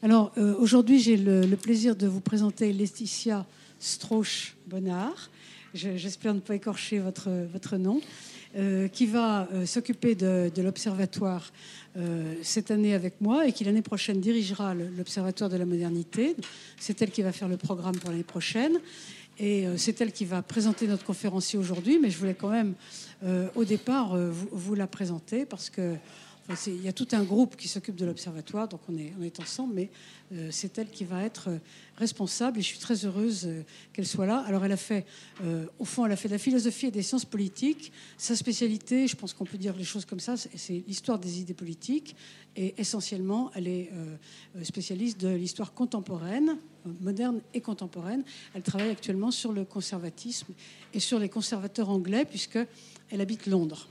[0.00, 0.30] Alors
[0.60, 3.44] aujourd'hui, j'ai le, plaisir de vous présenter Laetitia
[3.80, 5.28] Strauch-Bonnard.
[5.74, 8.00] J'espère ne pas écorcher votre, votre nom.
[8.92, 11.52] qui va s'occuper de, l'Observatoire
[12.42, 16.36] cette année avec moi et qui l'année prochaine dirigera l'Observatoire de la modernité.
[16.78, 18.78] C'est elle qui va faire le programme pour l'année prochaine.
[19.40, 22.74] Et c'est elle qui va présenter notre conférencier aujourd'hui, mais je voulais quand même
[23.24, 25.96] euh, au départ euh, vous, la présenter parce que
[26.66, 29.90] il y a tout un groupe qui s'occupe de l'observatoire, donc on est, ensemble, mais
[30.32, 31.50] euh, c'est elle qui va être
[31.96, 33.48] responsable et je suis très heureuse
[33.92, 34.38] qu'elle soit là.
[34.46, 35.04] Alors elle a fait,
[35.78, 37.92] au fond, elle a fait de la philosophie et des sciences politiques.
[38.16, 41.54] Sa spécialité, je pense qu'on peut dire les choses comme ça, c'est l'histoire des idées
[41.54, 42.14] politiques
[42.56, 43.90] et essentiellement, elle est
[44.62, 46.56] spécialiste de l'histoire contemporaine,
[47.00, 48.22] moderne et contemporaine.
[48.54, 50.52] Elle travaille actuellement sur le conservatisme
[50.94, 52.58] et sur les conservateurs anglais, puisque
[53.10, 53.88] elle habite Londres.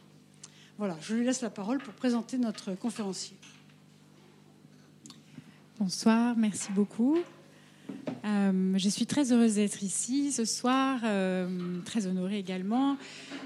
[0.77, 3.35] Voilà, je lui laisse la parole pour présenter notre conférencier.
[5.79, 7.17] Bonsoir, merci beaucoup.
[8.25, 12.97] Euh, je suis très heureuse d'être ici ce soir, euh, très honorée également.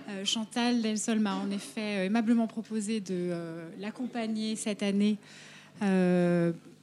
[0.10, 3.34] Euh, Chantal Delsol m'a en effet aimablement proposé de
[3.80, 5.18] l'accompagner cette année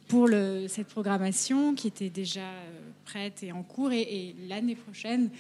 [0.08, 0.28] pour
[0.68, 2.50] cette programmation qui était déjà
[3.04, 3.92] prête et en cours.
[3.92, 5.30] et l'année prochaine,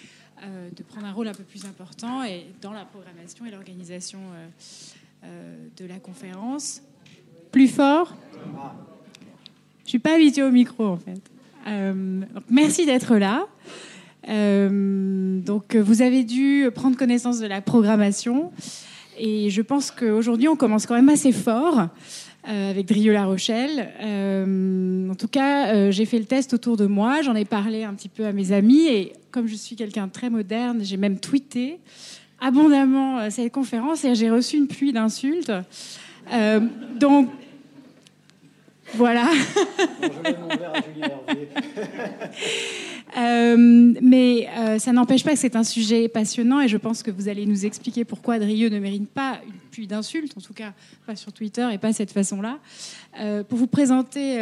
[0.40, 2.22] de prendre un rôle un peu plus important
[2.60, 4.20] dans la programmation et l'organisation
[5.22, 6.82] de la conférence.
[7.52, 8.14] Plus fort
[9.84, 11.20] Je suis pas habituée au micro en fait.
[12.50, 13.46] merci d'être là.
[14.26, 18.52] donc vous avez dû prendre connaissance de la programmation
[19.18, 21.88] et je pense qu'aujourd'hui on commence quand même assez fort.
[22.48, 23.90] Euh, avec Drieux-La Rochelle.
[24.00, 27.84] Euh, en tout cas, euh, j'ai fait le test autour de moi, j'en ai parlé
[27.84, 30.96] un petit peu à mes amis, et comme je suis quelqu'un de très moderne, j'ai
[30.96, 31.78] même tweeté
[32.40, 35.52] abondamment cette conférence et j'ai reçu une pluie d'insultes.
[36.96, 37.30] donc,
[38.94, 39.28] voilà.
[43.16, 47.10] Euh, mais euh, ça n'empêche pas que c'est un sujet passionnant et je pense que
[47.10, 50.72] vous allez nous expliquer pourquoi Drieux ne mérite pas une pluie d'insultes, en tout cas
[51.06, 52.58] pas sur Twitter et pas cette façon-là.
[53.18, 54.36] Euh, pour vous présenter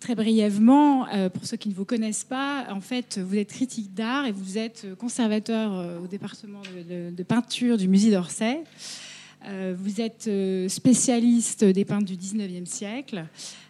[0.00, 4.26] très brièvement, pour ceux qui ne vous connaissent pas, en fait, vous êtes critique d'art
[4.26, 8.62] et vous êtes conservateur au département de, peinture du musée d'Orsay.
[9.44, 10.30] vous êtes
[10.68, 13.26] spécialiste des peintres du 19e siècle.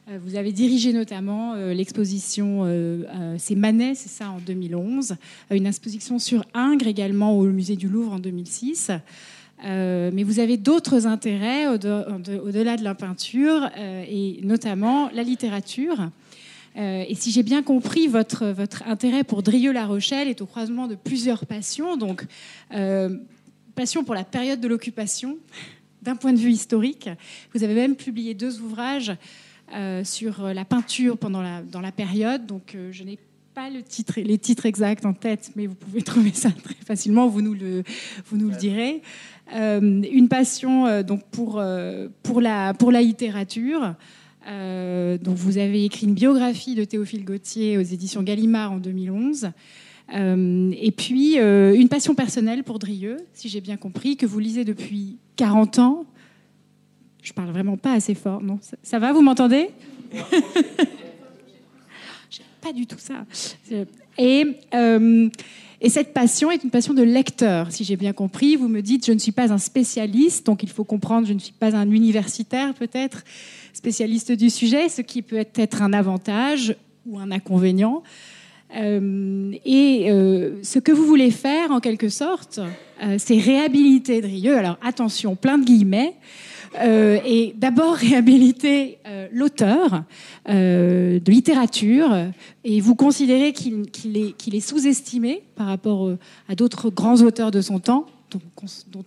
[0.09, 5.17] Euh, vous avez dirigé notamment euh, l'exposition, euh, c'est Manet, c'est ça, en 2011,
[5.51, 8.93] une exposition sur Ingres également au musée du Louvre en 2006.
[9.63, 16.11] Mais vous avez d'autres intérêts au-delà de la peinture et notamment la littérature.
[16.77, 20.95] et si j'ai bien compris, votre, votre intérêt pour Drieux-La Rochelle est au croisement de
[20.95, 21.97] plusieurs passions.
[21.97, 22.25] Donc,
[23.77, 25.39] passion pour la période de l'occupation,
[26.03, 27.11] d'un point de vue historique.
[27.55, 29.13] Vous avez même publié deux ouvrages
[29.75, 32.47] euh, sur la peinture pendant la, dans la période.
[32.47, 33.19] Donc, euh, je n'ai
[33.53, 37.27] pas le titre, les titres exacts en tête, mais vous pouvez trouver ça très facilement.
[37.27, 37.83] Vous nous le,
[38.27, 39.03] vous nous le direz.
[39.55, 41.63] Euh, une passion donc pour,
[42.23, 43.95] pour, la, pour la littérature.
[44.45, 49.51] donc, vous avez écrit une biographie de Théophile Gautier aux éditions Gallimard en 2011.
[50.13, 55.19] et puis, une passion personnelle pour Drieux, si j'ai bien compris, que vous lisez depuis
[55.37, 56.07] 40 ans.
[57.27, 58.41] Je parle vraiment pas assez fort.
[58.41, 59.71] Non, ça, va, vous m'entendez?
[62.61, 63.27] Pas du tout ça.
[64.17, 65.29] Et, euh,
[65.81, 68.57] et cette passion est une passion de lecteur, si j'ai bien compris.
[68.57, 71.39] Vous me dites, je ne suis pas un spécialiste, donc il faut comprendre, je ne
[71.39, 73.25] suis pas un universitaire peut-être,
[73.73, 76.75] spécialiste du sujet, ce qui peut être un avantage
[77.07, 78.03] ou un inconvénient.
[78.77, 82.61] Euh, et euh, ce que vous voulez faire, en quelque sorte,
[83.19, 84.57] c'est réhabiliter Drieux.
[84.57, 86.15] Alors attention, plein de guillemets.
[86.79, 90.05] Euh, et d'abord réhabiliter euh, l'auteur
[90.49, 92.15] euh, de littérature
[92.65, 96.13] et vous considérez qu'il est, est sous-estimé par rapport
[96.49, 98.41] à d'autres grands auteurs de son temps, dont,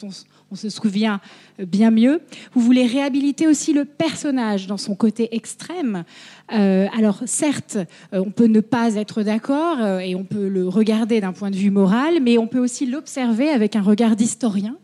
[0.03, 0.09] on,
[0.51, 1.19] on, se souvient
[1.59, 2.21] bien mieux.
[2.53, 6.03] Vous voulez réhabiliter aussi le personnage dans son côté extrême.
[6.47, 7.77] alors certes,
[8.13, 11.69] on peut ne pas être d'accord et on peut le regarder d'un point de vue
[11.69, 14.77] moral, mais on peut aussi l'observer avec un regard d'historien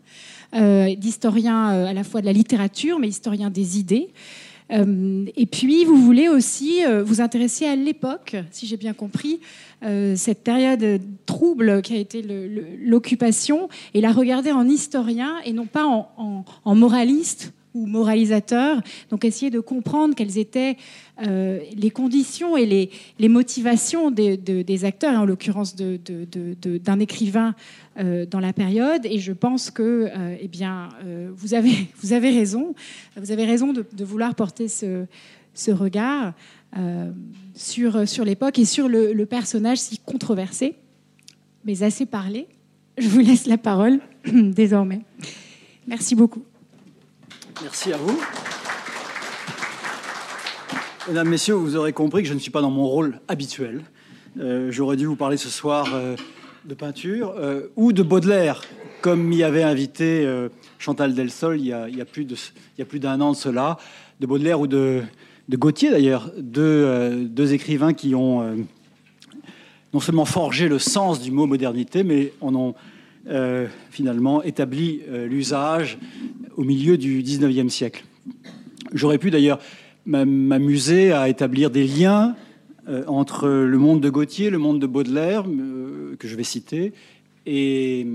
[0.95, 4.09] d'historien euh, à la fois de la littérature, mais historien des idées.
[4.71, 9.39] Euh, et puis, vous voulez aussi vous intéresser à l'époque, si j'ai bien compris,
[10.15, 12.23] cette période trouble qui a été
[12.83, 18.81] l'occupation, et la regarder en historien et non pas en moraliste ou moralisateur.
[19.11, 20.77] Donc essayer de comprendre quelles étaient
[21.21, 22.65] euh, les conditions et
[23.19, 27.53] les, motivations des, acteurs, en l'occurrence d'un écrivain
[27.99, 29.05] euh, dans la période.
[29.05, 30.89] Et je pense que, euh, eh bien,
[31.35, 32.73] vous avez raison.
[33.17, 35.05] Vous avez raison de, vouloir porter ce,
[35.71, 36.33] regard.
[37.53, 40.75] sur, l'époque et sur le, personnage si controversé,
[41.65, 42.47] mais assez parlé.
[42.97, 45.01] Je vous laisse la parole désormais.
[45.87, 46.43] Merci beaucoup.
[47.61, 48.21] Merci à vous.
[51.07, 53.81] Mesdames, Messieurs, vous aurez compris que je ne suis pas dans mon rôle habituel.
[54.39, 56.17] Euh, J'aurais dû vous parler ce soir euh,
[56.65, 58.61] de peinture euh, ou de Baudelaire,
[59.01, 60.27] comme m'y avait invité
[60.79, 63.77] Chantal Delsol il y a, plus d'un an de cela,
[64.19, 65.03] de Baudelaire ou de,
[65.49, 68.65] Gauthier d'ailleurs, deux, écrivains qui ont
[69.93, 72.75] non seulement forgé le sens du mot modernité, mais en ont
[73.89, 75.97] finalement établi l'usage
[76.55, 78.05] au milieu du 19e siècle.
[78.93, 79.59] J'aurais pu d'ailleurs
[80.05, 82.35] m'amuser à établir des liens
[82.87, 86.93] euh, entre le monde de Gauthier, le monde de Baudelaire, euh, que je vais citer,
[87.47, 88.05] et,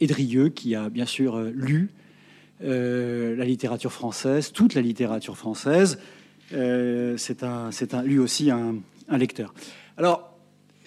[0.00, 1.90] et Drieux, qui a bien sûr euh, lu
[2.60, 6.00] la littérature française, toute la littérature française.
[6.50, 8.74] C'est un, un, lui aussi un,
[9.08, 9.54] un lecteur.
[9.96, 10.36] Alors,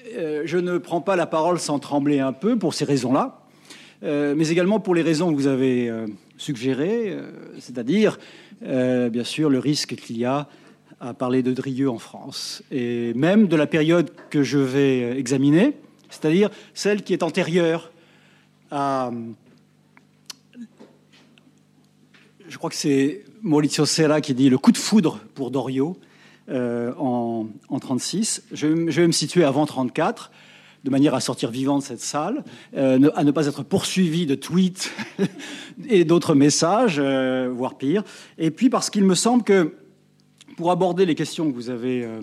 [0.03, 3.40] je ne prends pas la parole sans trembler un peu pour ces raisons-là,
[4.01, 5.91] mais également pour les raisons que vous avez
[6.37, 7.15] suggérées,
[7.59, 8.17] c'est-à-dire,
[8.61, 10.47] bien sûr, le risque qu'il y a
[10.99, 15.75] à parler de Drieux en France, et même de la période que je vais examiner,
[16.11, 17.91] c'est-à-dire celle qui est antérieure
[18.69, 19.11] à...
[22.47, 25.97] Je crois que c'est Maurizio Serra qui dit le coup de foudre pour Dorio
[26.49, 28.43] euh, en, en 36.
[28.51, 30.31] Je, je, vais me situer avant 34
[30.83, 32.43] de manière à sortir vivant de cette salle,
[32.75, 34.91] euh, à ne pas être poursuivi de tweets
[35.87, 38.03] et d'autres messages, euh, voire pire.
[38.37, 39.75] Et puis parce qu'il me semble que
[40.57, 42.21] pour aborder les questions que vous avez euh,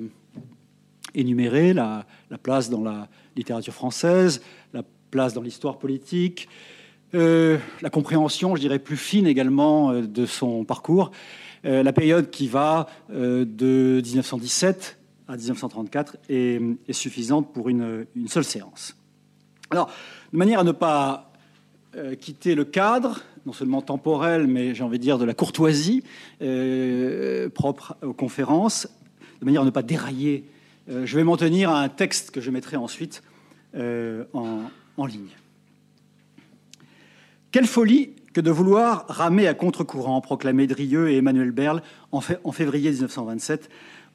[1.14, 6.48] énumérées, la, la, place dans la littérature française, la place dans l'histoire politique,
[7.14, 11.10] la compréhension, je dirais, plus fine également de son parcours,
[11.64, 14.97] la période qui va de 1917
[15.28, 16.60] à 1934 est,
[16.90, 18.96] suffisante pour une, seule séance.
[19.70, 19.92] Alors,
[20.32, 21.32] de manière à ne pas
[21.96, 26.02] euh, quitter le cadre, non seulement temporel, mais j'ai envie de dire de la courtoisie
[26.40, 28.88] euh, propre aux conférences,
[29.40, 30.44] de manière à ne pas dérailler.
[30.88, 33.22] Euh, je vais m'en tenir à un texte que je mettrai ensuite
[33.74, 34.62] en,
[34.96, 35.28] en, ligne.
[37.52, 42.20] Quelle folie que de vouloir ramer à contre-courant, proclamait Drieux et Emmanuel Berle en
[42.50, 43.68] février 1927,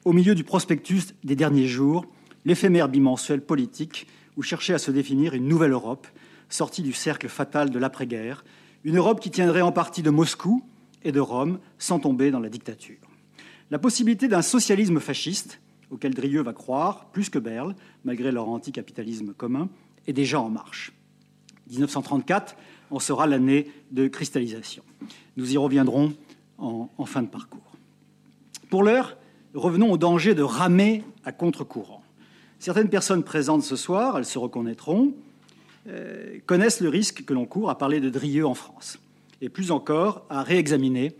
[0.04, 2.06] au milieu du prospectus des derniers jours,
[2.44, 4.06] l'éphémère bimensuel politique
[4.36, 6.06] où cherchait à se définir une nouvelle Europe,
[6.48, 8.44] sortie du cercle fatal de l'après-guerre,
[8.84, 10.62] une Europe qui tiendrait en partie de Moscou
[11.02, 12.98] et de Rome sans tomber dans la dictature.
[13.70, 15.60] La possibilité d'un socialisme fasciste,
[15.90, 17.74] auquel Drieux va croire, plus que Berle,
[18.04, 19.68] malgré leur anticapitalisme commun,
[20.06, 20.92] est déjà en marche.
[21.70, 22.56] 1934
[22.90, 24.82] en sera l'année de cristallisation.
[25.38, 26.12] Nous y reviendrons
[26.58, 27.72] en, en fin de parcours.
[28.68, 29.16] Pour l'heure,
[29.54, 32.02] revenons au danger de ramer à contre-courant.
[32.58, 35.14] Certaines personnes présentes ce soir, elles se reconnaîtront,
[35.88, 38.98] euh, connaissent le risque que l'on court à parler de Drieux en France,
[39.40, 41.14] et plus encore à réexaminer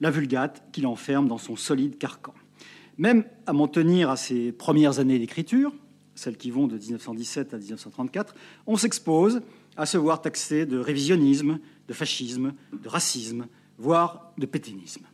[0.00, 2.34] la vulgate qu'il enferme dans son solide carcan.
[2.98, 5.72] Même à m'en tenir à ses premières années d'écriture,
[6.14, 8.34] celles qui vont de 1917 à 1934,
[8.66, 9.40] on s'expose
[9.76, 11.58] à se voir taxé de révisionnisme,
[11.88, 13.46] de fascisme, de racisme,
[13.78, 15.06] voire de pétainisme.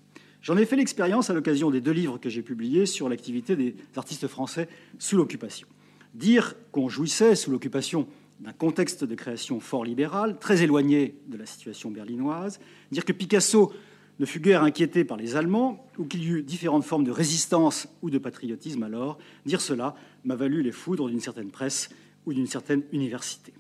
[0.42, 3.74] J'en ai fait l'expérience à l'occasion des deux livres que j'ai publiés sur l'activité des
[3.96, 4.68] artistes français
[4.98, 5.66] sous l'occupation.
[6.14, 8.06] Dire qu'on jouissait sous l'occupation
[8.40, 12.60] d'un contexte de création fort libéral, très éloigné de la situation berlinoise,
[12.92, 13.72] dire que Picasso
[14.20, 17.88] ne fut guère inquiété par les Allemands, ou qu'il y eut différentes formes de résistance
[18.02, 21.90] ou de patriotisme alors, dire cela m'a valu les foudres d'une certaine presse
[22.26, 23.52] ou d'une certaine université.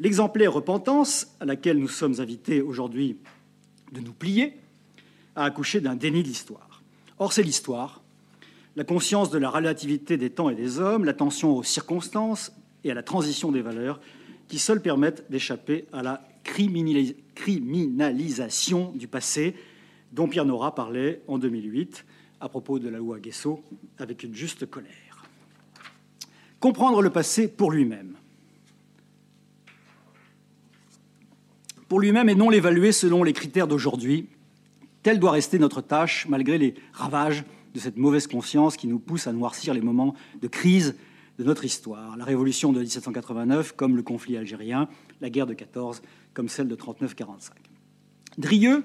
[0.00, 3.18] L'exemplaire repentance, à laquelle nous sommes invités aujourd'hui
[3.92, 4.54] de nous plier,
[5.36, 6.82] a accouché d'un déni de l'histoire.
[7.18, 8.02] Or, c'est l'histoire,
[8.76, 12.52] la conscience de la relativité des temps et des hommes, l'attention aux circonstances,
[12.84, 13.98] et à la transition des valeurs
[14.48, 19.54] qui seuls permettent d'échapper à la criminalisation du passé
[20.12, 22.04] dont Pierre Nora parlait en 2008
[22.40, 23.64] à propos de la loi Guesso
[23.98, 25.24] avec une juste colère.
[26.60, 28.16] Comprendre le passé pour lui-même.
[31.88, 34.28] Pour lui-même et non l'évaluer selon les critères d'aujourd'hui,
[35.04, 37.44] telle doit rester notre tâche malgré les ravages
[37.74, 40.96] de cette mauvaise conscience qui nous pousse à noircir les moments de crise
[41.38, 42.16] de notre histoire.
[42.16, 44.88] La révolution de 1789 comme le conflit algérien,
[45.20, 46.00] la guerre de 14
[46.32, 47.50] comme celle de 39-45.
[48.38, 48.84] Drieux,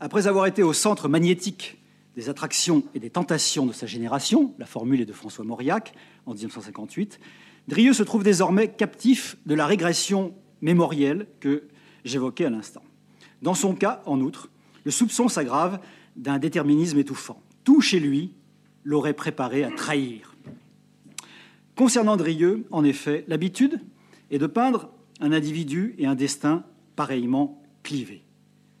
[0.00, 1.76] après avoir été au centre magnétique
[2.16, 5.92] des attractions et des tentations de sa génération, la formule est de François Mauriac
[6.24, 7.20] en 1958,
[7.68, 11.64] Drieux se trouve désormais captif de la régression mémorielle que
[12.04, 12.82] j'évoquais à l'instant.
[13.42, 14.48] Dans son cas, en outre,
[14.84, 15.80] le soupçon s'aggrave
[16.16, 17.42] d'un déterminisme étouffant.
[17.64, 18.32] Tout chez lui
[18.84, 20.36] l'aurait préparé à trahir.
[21.76, 23.80] Concernant Drieux, en effet, l'habitude
[24.30, 26.64] est de peindre un individu et un destin
[26.96, 28.22] pareillement clivés.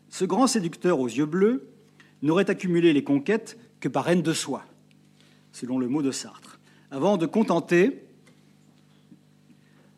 [0.08, 1.68] Ce grand séducteur aux yeux bleus
[2.22, 4.64] n'aurait accumulé les conquêtes que par haine de soi,
[5.52, 8.04] selon le mot de Sartre, avant de contenter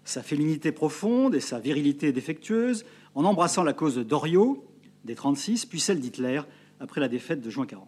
[0.05, 4.65] sa féminité profonde et sa virilité défectueuse en embrassant la cause de Doriot,
[5.05, 6.41] des 36, puis celle d'Hitler
[6.81, 7.87] après la défaite de juin 40.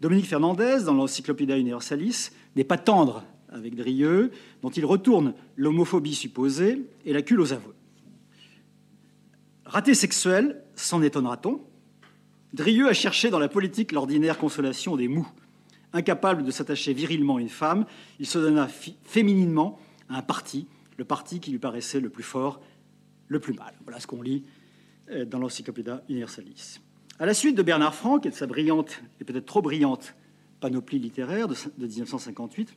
[0.00, 4.30] Dominique Fernandez, dans l'Encyclopédia Universalis, n'est pas tendre avec Drieux,
[4.62, 7.74] dont il retourne l'homophobie supposée et l'accule aux aveux.
[9.64, 11.60] Raté sexuel, s'en étonnera-t-on?
[12.52, 15.28] Drieux a cherché dans la politique l'ordinaire consolation des mous.
[15.92, 17.86] Incapable de s'attacher virilement à une femme,
[18.20, 18.68] il se donna
[19.04, 19.78] fémininement
[20.08, 20.66] à un parti,
[20.98, 22.60] le parti qui lui paraissait le plus fort,
[23.28, 23.74] le plus mal.
[23.84, 24.44] Voilà ce qu'on lit
[25.26, 26.80] dans l'Encyclopédia Universalis.
[27.18, 30.14] À la suite de Bernard Franck et de sa brillante, et peut-être trop brillante,
[30.60, 32.74] panoplie littéraire de 1958,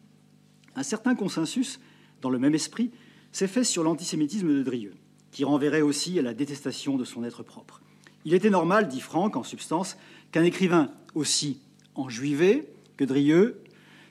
[0.75, 1.79] un certain consensus,
[2.21, 2.91] dans le même esprit,
[3.31, 4.93] s'est fait sur l'antisémitisme de Drieux,
[5.31, 7.81] qui renverrait aussi à la détestation de son être propre.
[8.25, 9.98] Il était normal, dit Franck, en substance,
[10.31, 11.59] qu'un écrivain aussi
[11.95, 13.62] enjuivé que Drieux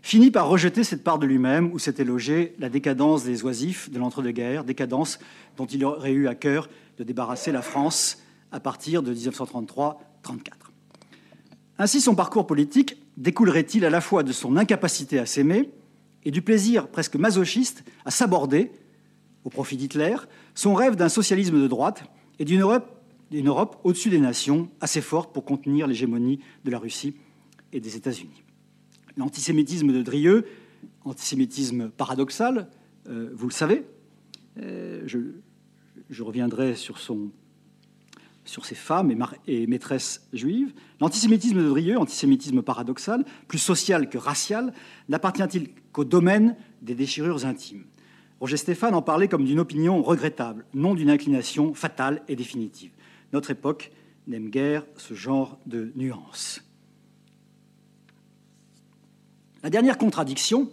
[0.09, 3.99] finit par rejeter cette part de lui-même où s'était logée la décadence des oisifs de
[3.99, 5.19] l'entre-deux-guerres, décadence
[5.59, 8.17] dont il aurait eu à cœur de débarrasser la France
[8.50, 9.97] à partir de 1933-34.
[11.77, 15.69] Ainsi, son parcours politique découlerait-il à la fois de son incapacité à s'aimer
[16.25, 18.73] et du plaisir presque masochiste à s'aborder,
[19.45, 20.17] au profit d'Hitler,
[20.55, 22.05] son rêve d'un socialisme de droite
[22.38, 22.99] et d'une Europe,
[23.31, 27.15] Europe au-dessus des nations, assez forte pour contenir l'hégémonie de la Russie
[27.75, 28.43] et des États-Unis.
[29.19, 30.47] L'antisémitisme de Drieux,
[31.05, 32.69] antisémitisme paradoxal,
[33.09, 33.85] euh, vous le savez,
[34.63, 40.73] euh, je, reviendrai sur ses femmes et, et maîtresses juives.
[41.01, 44.73] L'antisémitisme de Drieux, antisémitisme paradoxal, plus social que racial,
[45.09, 47.87] n'appartient-il qu'au domaine des déchirures intimes?
[48.39, 52.93] Roger Stéphane en parlait comme d'une opinion regrettable, non d'une inclination fatale et définitive.
[53.33, 53.91] Notre époque
[54.29, 56.63] n'aime guère ce genre de nuances.
[59.62, 60.71] La dernière contradiction,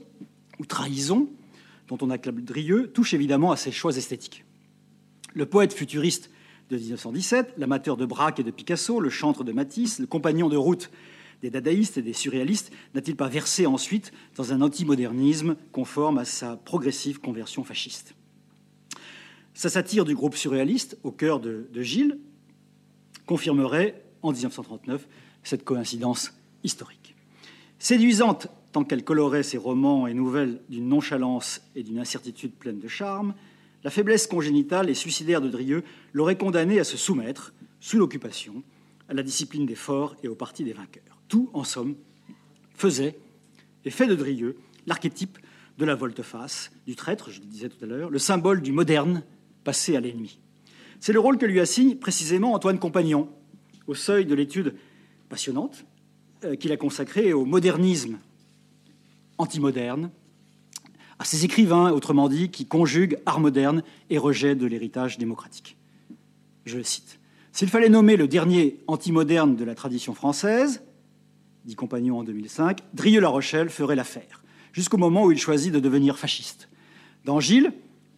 [0.60, 1.28] ou trahison,
[1.88, 4.46] dont on acclame Drieux, touche évidemment à ses choix esthétiques.
[5.34, 6.30] Le poète futuriste
[6.70, 10.58] de 1917, l'amateur de Braque et de Picasso, le chantre de Matisse, le compagnon de
[10.58, 10.92] route
[11.42, 16.56] des dadaïstes et des surréalistes, n'a-t-il pas versé ensuite dans un antimodernisme conforme à sa
[16.56, 18.16] progressive conversion fasciste?
[19.54, 22.20] Sa satire du groupe surréaliste, au cœur de, de Gilles,
[23.26, 25.08] confirmerait en 1939
[25.44, 27.16] cette coïncidence historique.
[27.80, 32.90] Séduisante tant qu'elle colorait ses romans et nouvelles d'une nonchalance et d'une incertitude pleine de
[32.90, 33.34] charme,
[33.86, 38.64] la faiblesse congénitale et suicidaire de Drieux l'aurait condamné à se soumettre, sous l'occupation,
[39.08, 41.22] à la discipline des forts et au parti des vainqueurs.
[41.30, 41.96] Tout, en somme,
[42.74, 43.18] faisait
[43.86, 45.38] et fait de Drieux l'archétype
[45.78, 49.24] de la volte-face, du traître, je le disais tout à l'heure, le symbole du moderne
[49.64, 50.38] passé à l'ennemi.
[51.00, 53.30] C'est le rôle que lui assigne précisément Antoine Compagnon,
[53.88, 54.76] au seuil de l'étude
[55.30, 55.86] passionnante
[56.44, 58.20] euh, qu'il a consacrée au modernisme
[59.38, 60.12] antimoderne,
[61.20, 65.78] à ces écrivains, autrement dit, qui conjuguent art moderne et rejet de l'héritage démocratique.
[66.66, 67.20] Je le cite.
[67.52, 70.84] S'il fallait nommer le dernier antimoderne de la tradition française,
[71.64, 76.18] dit Compagnon en 2005, Drieux-La Rochelle ferait l'affaire, jusqu'au moment où il choisit de devenir
[76.18, 76.70] fasciste.
[77.24, 77.72] Dans Gilles,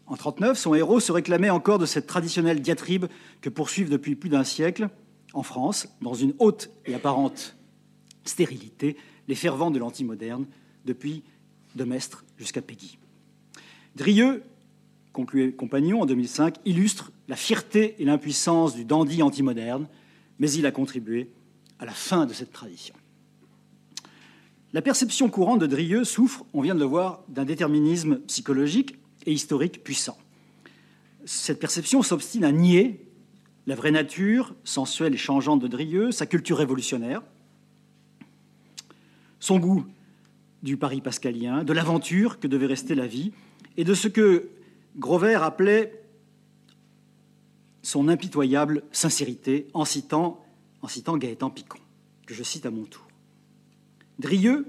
[0.08, 3.06] en 1939, son héros se réclamait encore de cette traditionnelle diatribe
[3.42, 4.90] que poursuivent depuis plus d'un siècle,
[5.34, 7.58] en France, dans une haute et apparente
[8.24, 8.98] stérilité,
[9.28, 10.46] les fervents de l'antimoderne,
[10.86, 11.24] depuis
[11.76, 12.98] de Mestre jusqu'à Peggy.
[13.96, 14.44] Drieux,
[15.14, 19.88] concluait Compagnon en 2005, illustre la fierté et l'impuissance du dandy antimoderne,
[20.40, 21.30] mais il a contribué
[21.80, 22.94] à la fin de cette tradition.
[24.74, 29.32] La perception courante de Drieux souffre, on vient de le voir, d'un déterminisme psychologique et
[29.32, 30.18] historique puissant.
[31.26, 33.04] Cette perception s'obstine à nier
[33.66, 37.22] la vraie nature sensuelle et changeante de Drieux, sa culture révolutionnaire,
[39.40, 39.86] son goût
[40.64, 43.32] du Paris pascalien, de l'aventure que devait rester la vie,
[43.78, 44.50] et de ce que
[44.98, 46.04] Grover appelait
[47.84, 50.44] son impitoyable sincérité en citant,
[50.82, 51.80] en citant Gaëtan Picon,
[52.26, 53.08] que je cite à mon tour.
[54.20, 54.66] Drieux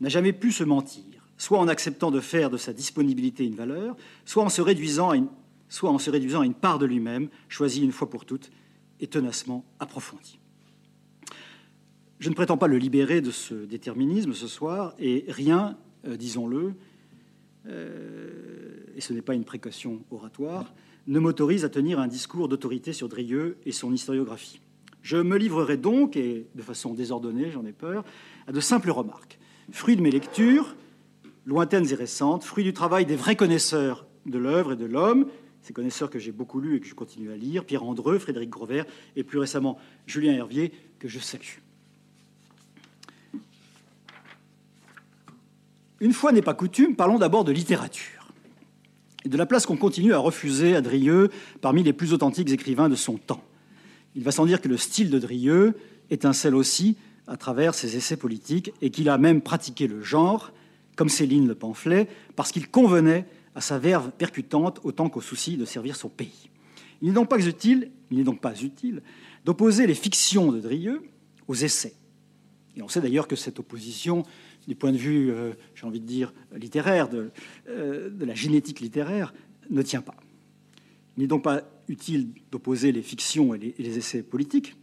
[0.00, 1.04] n'a jamais pu se mentir,
[1.36, 5.16] soit en acceptant de faire de sa disponibilité une valeur, soit en se réduisant à
[5.16, 5.28] une,
[5.68, 8.50] soit en se réduisant à une part de lui-même, choisie une fois pour toutes
[9.00, 10.38] et tenacement approfondie.
[12.18, 16.74] Je ne prétends pas le libérer de ce déterminisme ce soir, et rien, euh, disons-le,
[17.66, 18.30] euh,
[18.94, 20.74] et ce n'est pas une précaution oratoire,
[21.06, 24.60] ne m'autorise à tenir un discours d'autorité sur Drieux et son historiographie.
[25.02, 28.04] Je me livrerai donc, et de façon désordonnée, j'en ai peur,
[28.46, 29.38] à de simples remarques
[29.70, 30.76] fruit de mes lectures,
[31.44, 35.26] lointaines et récentes, fruit du travail des vrais connaisseurs de l'œuvre et de l'homme,
[35.62, 38.50] ces connaisseurs que j'ai beaucoup lus et que je continue à lire, Pierre Andreu, Frédéric
[38.50, 38.84] Grovert
[39.16, 41.65] et plus récemment Julien Hervier, que je salue.
[46.00, 48.32] Une fois n'est pas coutume, parlons d'abord de littérature
[49.24, 52.88] et de la place qu'on continue à refuser à Drieux parmi les plus authentiques écrivains
[52.88, 53.42] de son temps.
[54.14, 55.74] Il va sans dire que le style de Drieux
[56.10, 60.52] étincelle aussi à travers ses essais politiques et qu'il a même pratiqué le genre,
[60.96, 63.26] comme Céline le pamphlet, parce qu'il convenait
[63.56, 66.50] à sa verve percutante autant qu'au souci de servir son pays.
[67.02, 69.02] Il n'est donc pas utile, il n'est donc pas utile
[69.44, 71.02] d'opposer les fictions de Drieux
[71.48, 71.94] aux essais.
[72.76, 74.22] Et on sait d'ailleurs que cette opposition,
[74.66, 77.30] du point de vue, euh, j'ai envie de dire, littéraire, de,
[77.68, 79.32] euh, de, la génétique littéraire,
[79.70, 80.16] ne tient pas.
[81.16, 84.76] Il n'est donc pas utile d'opposer les fictions et les, essais politiques,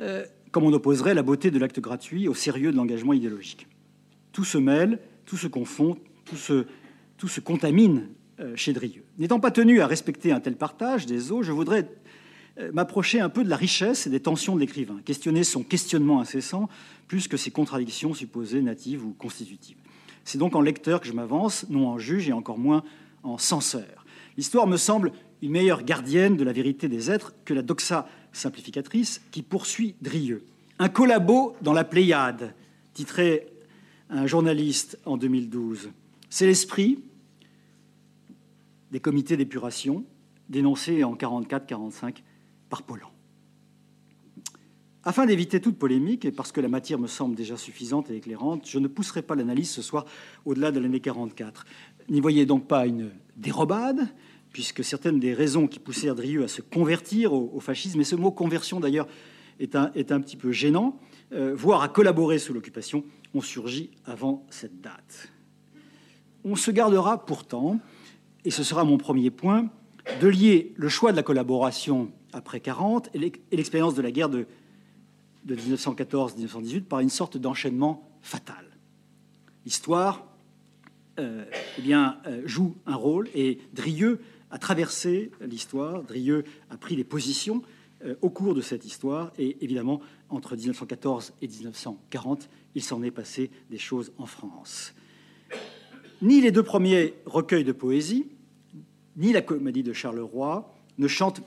[0.00, 3.66] euh, comme on opposerait la beauté de l'acte gratuit au sérieux de l'engagement idéologique.
[4.32, 6.66] Tout se mêle, tout se confond, tout se,
[7.16, 8.08] tout se contamine
[8.56, 9.04] chez Drieux.
[9.18, 11.88] N'étant pas tenu à respecter un tel partage des eaux, je voudrais
[12.72, 16.68] m'approcher un peu de la richesse et des tensions de l'écrivain, questionner son questionnement incessant
[17.08, 19.76] plus que ses contradictions supposées natives ou constitutives.
[20.24, 22.84] C'est donc en lecteur que je m'avance, non en juge et encore moins
[23.22, 24.04] en censeur.
[24.36, 29.20] L'histoire me semble une meilleure gardienne de la vérité des êtres que la doxa simplificatrice
[29.30, 30.44] qui poursuit Drieux.
[30.78, 32.54] Un collabo dans la Pléiade,
[32.94, 33.46] titré
[34.10, 35.90] un journaliste en 2012.
[36.30, 36.98] C'est l'esprit
[38.90, 40.04] des comités d'épuration
[40.48, 42.16] dénoncés en 44-45
[45.04, 48.66] afin d'éviter toute polémique, et parce que la matière me semble déjà suffisante et éclairante,
[48.66, 50.06] je ne pousserai pas l'analyse ce soir
[50.44, 51.66] au-delà de l'année 44.
[52.08, 54.08] N'y voyez donc pas une dérobade,
[54.52, 58.30] puisque certaines des raisons qui poussèrent Drieux à se convertir au, fascisme, et ce mot
[58.30, 59.06] conversion d'ailleurs
[59.60, 60.98] est un, est un, petit peu gênant,
[61.32, 63.04] euh, voire à collaborer sous l'occupation,
[63.34, 65.30] ont surgi avant cette date.
[66.44, 67.78] On se gardera pourtant,
[68.44, 69.68] et ce sera mon premier point,
[70.20, 74.46] de lier le choix de la collaboration après 40 et l'expérience de la guerre de,
[75.46, 78.64] 1914-1918 par une sorte d'enchaînement fatal.
[79.64, 80.26] L'histoire
[81.18, 81.44] euh,
[81.78, 84.20] eh bien, euh, joue un rôle et Drieux
[84.50, 87.62] a traversé l'histoire, Drieux a pris des positions
[88.04, 93.10] euh, au cours de cette histoire et évidemment entre 1914 et 1940, il s'en est
[93.10, 94.94] passé des choses en France.
[96.22, 98.26] Ni les deux premiers recueils de poésie,
[99.16, 101.40] ni la comédie de Charleroi ne chantent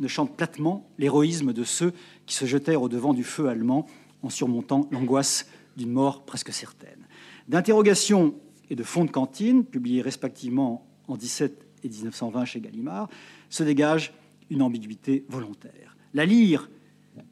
[0.00, 1.92] ne chante platement l'héroïsme de ceux
[2.26, 3.86] qui se jetèrent au devant du feu allemand
[4.22, 7.06] en surmontant l'angoisse d'une mort presque certaine.
[7.48, 8.34] D'interrogations
[8.70, 13.08] et de fonds de cantine, publiés respectivement en 17 et 1920 chez Gallimard,
[13.50, 14.12] se dégage
[14.50, 15.96] une ambiguïté volontaire.
[16.14, 16.70] La lyre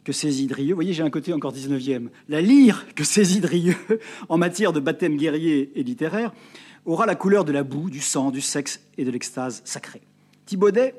[0.04, 3.76] que saisit Drieux, vous voyez, j'ai un côté encore 19e, la lyre que saisit Drieux
[4.28, 6.32] en matière de baptême guerrier et littéraire
[6.84, 10.02] aura la couleur de la boue, du sang, du sexe et de l'extase sacrée.
[10.46, 10.94] Thibaudet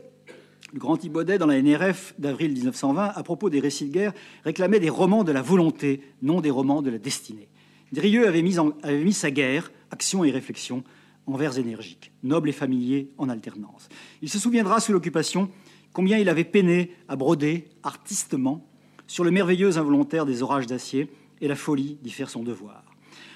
[0.73, 4.79] le grand Thibaudet, dans la NRF d'avril 1920, à propos des récits de guerre, réclamait
[4.79, 7.47] des romans de la volonté, non des romans de la destinée.
[7.91, 10.83] Drieux avait mis, avait mis sa guerre, action et réflexion,
[11.27, 13.87] en vers énergiques, nobles et familiers en alternance.
[14.23, 15.49] Il se souviendra sous l'occupation
[15.93, 18.65] combien il avait peiné à broder artistement
[19.05, 21.07] sur le merveilleux involontaire des orages d'acier
[21.39, 22.83] et la folie d'y faire son devoir.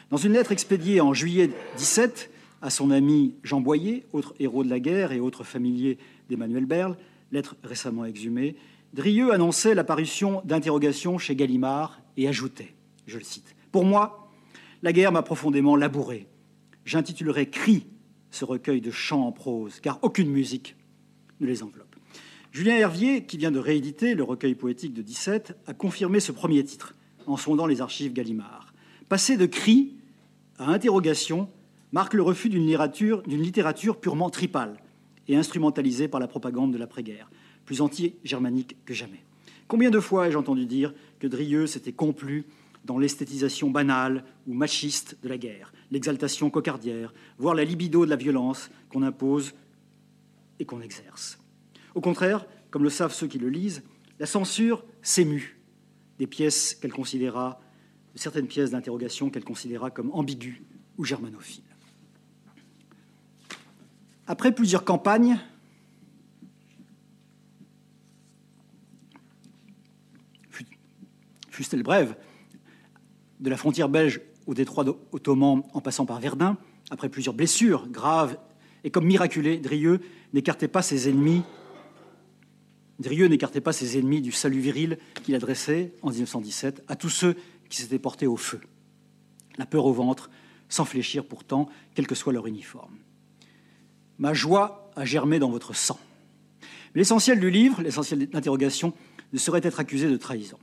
[0.10, 2.32] Dans une lettre expédiée en juillet 17
[2.64, 6.98] à son ami Jean Boyer, autre héros de la guerre et autre familier d'Emmanuel Berle,
[7.32, 8.56] lettre récemment exhumée,
[8.94, 12.74] Drieux annonçait l'apparition d'interrogations chez Gallimard et ajoutait,
[13.06, 14.32] je le cite, Pour moi,
[14.82, 16.28] la guerre m'a profondément labouré.
[16.86, 17.86] J'intitulerai Cri
[18.32, 20.76] ce recueil de chants en prose, car aucune musique
[21.40, 21.96] ne les enveloppe.
[22.52, 26.64] Julien Hervier, qui vient de rééditer le recueil poétique de 17, a confirmé ce premier
[26.64, 28.74] titre en sondant les archives Gallimard.
[29.10, 29.96] Passer de cri
[30.58, 31.50] à interrogation
[31.92, 34.78] marque le refus d'une littérature, littérature purement tripale,
[35.28, 37.30] et instrumentalisé par la propagande de l'après-guerre,
[37.66, 39.24] plus anti-germanique que jamais.
[39.68, 42.46] Combien de fois ai-je entendu dire que Drieux s'était complu
[42.86, 48.16] dans l'esthétisation banale ou machiste de la guerre, l'exaltation cocardière, voire la libido de la
[48.16, 49.54] violence qu'on impose
[50.60, 51.38] et qu'on exerce?
[51.96, 53.84] Au contraire, comme le savent ceux qui le lisent,
[54.20, 55.60] la censure s'émue
[56.18, 57.60] des pièces qu'elle considéra,
[58.14, 60.62] de certaines pièces d'interrogation qu'elle considéra comme ambiguës
[60.98, 61.64] ou germanophiles.
[64.28, 65.40] Après plusieurs campagnes,
[71.50, 72.16] fussent-elles brèves,
[73.40, 76.58] de la frontière belge au détroit ottoman en passant par Verdun,
[76.90, 78.38] après plusieurs blessures graves
[78.84, 80.02] et comme miraculé, Drieux
[80.34, 81.44] n'écartait pas ses ennemis.
[83.00, 87.36] Drieux n'écartait pas ses ennemis du salut viril qu'il adressait en 1917 à tous ceux
[87.70, 88.60] qui s'étaient portés au feu.
[89.58, 90.30] la peur au ventre,
[90.70, 92.98] sans fléchir pourtant, quel que soit leur uniforme.
[94.20, 96.00] Ma joie a germé dans votre sang.
[96.96, 98.94] L'essentiel du livre, l'essentiel de l'interrogation,
[99.34, 100.58] ne saurait être accusé de trahison.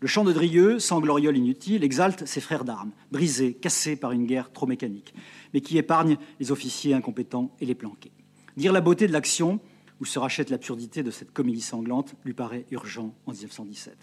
[0.00, 4.26] Le chant de Drieux, sans gloriole inutile, exalte ses frères d'armes, brisés, cassés par une
[4.26, 5.14] guerre trop mécanique,
[5.52, 8.12] mais qui épargne les officiers incompétents et les planqués.
[8.56, 9.60] Dire la beauté de l'action,
[10.00, 13.96] où se rachète l'absurdité de cette comédie sanglante, lui paraît urgent en 1917.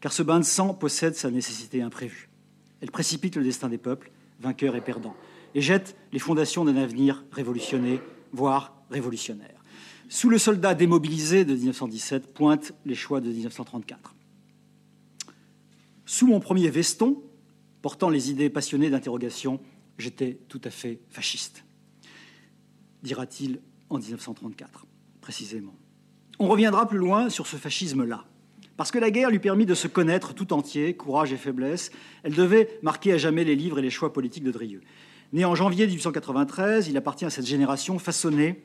[0.00, 2.28] Car ce bain de sang possède sa nécessité imprévue.
[2.80, 5.16] Elle précipite le destin des peuples, vainqueurs et perdants,
[5.54, 8.00] et jette les fondations d'un avenir révolutionné,
[8.34, 9.62] voire révolutionnaire.
[10.08, 14.14] Sous le soldat démobilisé de 1917 pointent les choix de 1934.
[16.04, 17.22] Sous mon premier veston,
[17.80, 19.60] portant les idées passionnées d'interrogation,
[19.98, 21.64] j'étais tout à fait fasciste,
[23.02, 24.86] dira-t-il en 1934,
[25.20, 25.74] précisément.
[26.38, 28.24] On reviendra plus loin sur ce fascisme-là.
[28.76, 31.92] Parce que la guerre lui permit de se connaître tout entier, courage et faiblesse,
[32.24, 34.82] elle devait marquer à jamais les livres et les choix politiques de Drieux.
[35.34, 38.62] Né en janvier 1893, il appartient à cette génération façonnée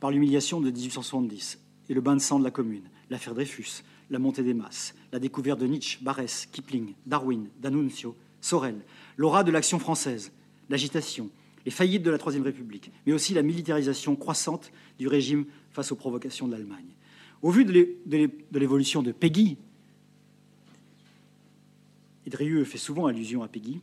[0.00, 4.18] par l'humiliation de 1870 et le bain de sang de la Commune, l'affaire Dreyfus, la
[4.18, 8.80] montée des masses, la découverte de Nietzsche, Barès, Kipling, Darwin, D'Annunzio, Sorel,
[9.18, 10.32] l'aura de l'action française,
[10.68, 11.30] l'agitation,
[11.64, 15.96] les faillites de la Troisième République, mais aussi la militarisation croissante du régime face aux
[15.96, 16.90] provocations de l'Allemagne.
[17.40, 19.58] Au vu de l'évolution de Peggy,
[22.26, 23.80] et fait souvent allusion à Peggy,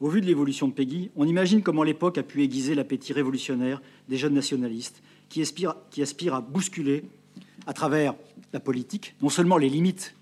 [0.00, 3.82] au vu de l'évolution de Peggy, on imagine comment l'époque a pu aiguiser l'appétit révolutionnaire
[4.08, 7.04] des jeunes nationalistes qui aspirent, à bousculer
[7.66, 8.14] à travers
[8.52, 10.14] la politique non seulement les limites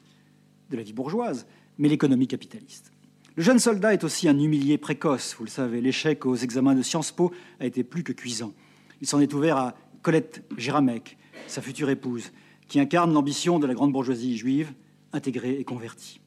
[0.70, 1.46] de la vie bourgeoise,
[1.78, 2.90] mais l'économie capitaliste.
[3.36, 5.82] Le jeune soldat est aussi un humilié précoce, vous le savez.
[5.82, 8.54] L'échec aux examens de Sciences Po a été plus que cuisant.
[9.02, 12.32] Il s'en est ouvert à Colette Géramec, sa future épouse,
[12.66, 14.72] qui incarne l'ambition de la grande bourgeoisie juive,
[15.12, 16.20] intégrée et convertie.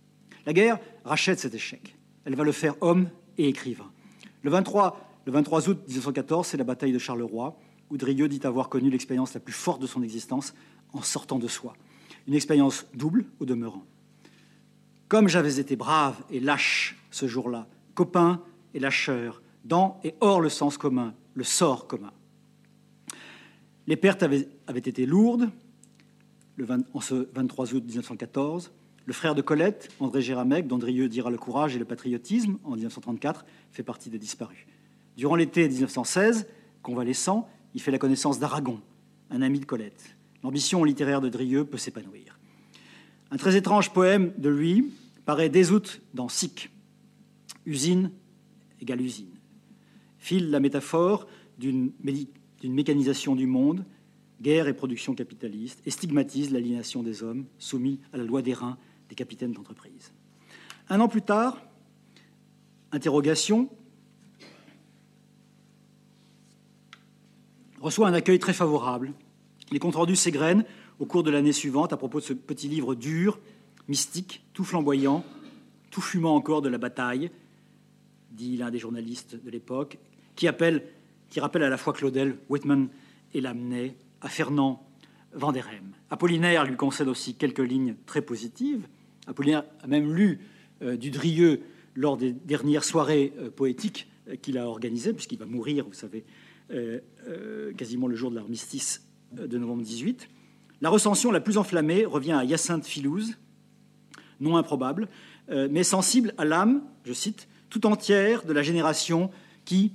[0.46, 1.98] La guerre rachète cet échec.
[2.26, 3.10] Elle va le faire homme
[3.40, 3.90] et écrivain.
[4.44, 7.58] Le 23, le 23 août 1914, c'est la bataille de Charleroi,
[7.90, 10.54] où Drieux dit avoir connu l'expérience la plus forte de son existence
[10.94, 11.74] en sortant de soi.
[12.28, 13.86] Une expérience double au demeurant.
[15.08, 20.50] Comme j'avais été brave et lâche ce jour-là, copain et lâcheur, dans et hors le
[20.50, 22.12] sens commun, le sort commun.
[23.88, 25.50] Les pertes avaient, été lourdes
[26.58, 28.72] le en ce 23 août 1914.
[29.10, 33.44] Le frère de Colette, André Géramec, d'Andrieux dira le courage et le patriotisme, en 1934,
[33.72, 34.68] fait partie des disparus.
[35.18, 36.46] Durant l'été 1916,
[36.84, 38.80] convalescent, il fait la connaissance d'Aragon,
[39.32, 40.16] un ami de Colette.
[40.44, 42.38] L'ambition littéraire de Drieux peut s'épanouir.
[43.32, 44.92] Un très étrange poème de lui
[45.26, 46.70] paraît dès août dans Sic.
[47.66, 48.12] Usine
[48.80, 49.40] égale usine.
[50.20, 51.26] File la métaphore
[51.58, 51.94] d'une
[52.64, 53.86] mécanisation du monde,
[54.40, 58.78] guerre et production capitaliste, et stigmatise l'aliénation des hommes soumis à la loi des reins
[59.10, 60.14] des capitaines d'entreprise.
[60.88, 61.58] Un an plus tard,
[62.92, 63.70] interrogation,
[67.82, 69.14] reçoit un accueil très favorable.
[69.72, 70.66] Les comptes rendus s'égrènent
[71.00, 73.40] au cours de l'année suivante à propos de ce petit livre dur,
[73.88, 75.24] mystique, tout flamboyant,
[75.92, 77.32] tout fumant encore de la bataille,
[78.32, 79.98] dit l'un des journalistes de l'époque,
[80.36, 80.86] qui, appelle,
[81.30, 82.90] qui rappelle à la fois Claudel, Whitman
[83.34, 84.86] et Lamennais, à Fernand
[85.34, 85.94] Vanderhem.
[86.10, 88.88] Apollinaire lui concède aussi quelques lignes très positives.
[89.30, 90.40] Apollinaire a même lu
[90.82, 91.62] euh, du Drieux
[91.96, 96.26] lors des dernières soirées euh, poétiques euh, qu'il a organisées, puisqu'il va mourir, vous savez,
[97.78, 100.30] quasiment le jour de l'armistice de novembre 18.
[100.82, 103.38] La recension la plus enflammée revient à Hyacinthe Filouze,
[104.40, 105.08] non improbable,
[105.50, 109.32] mais sensible à l'âme, je cite, tout entière de la génération
[109.66, 109.94] qui,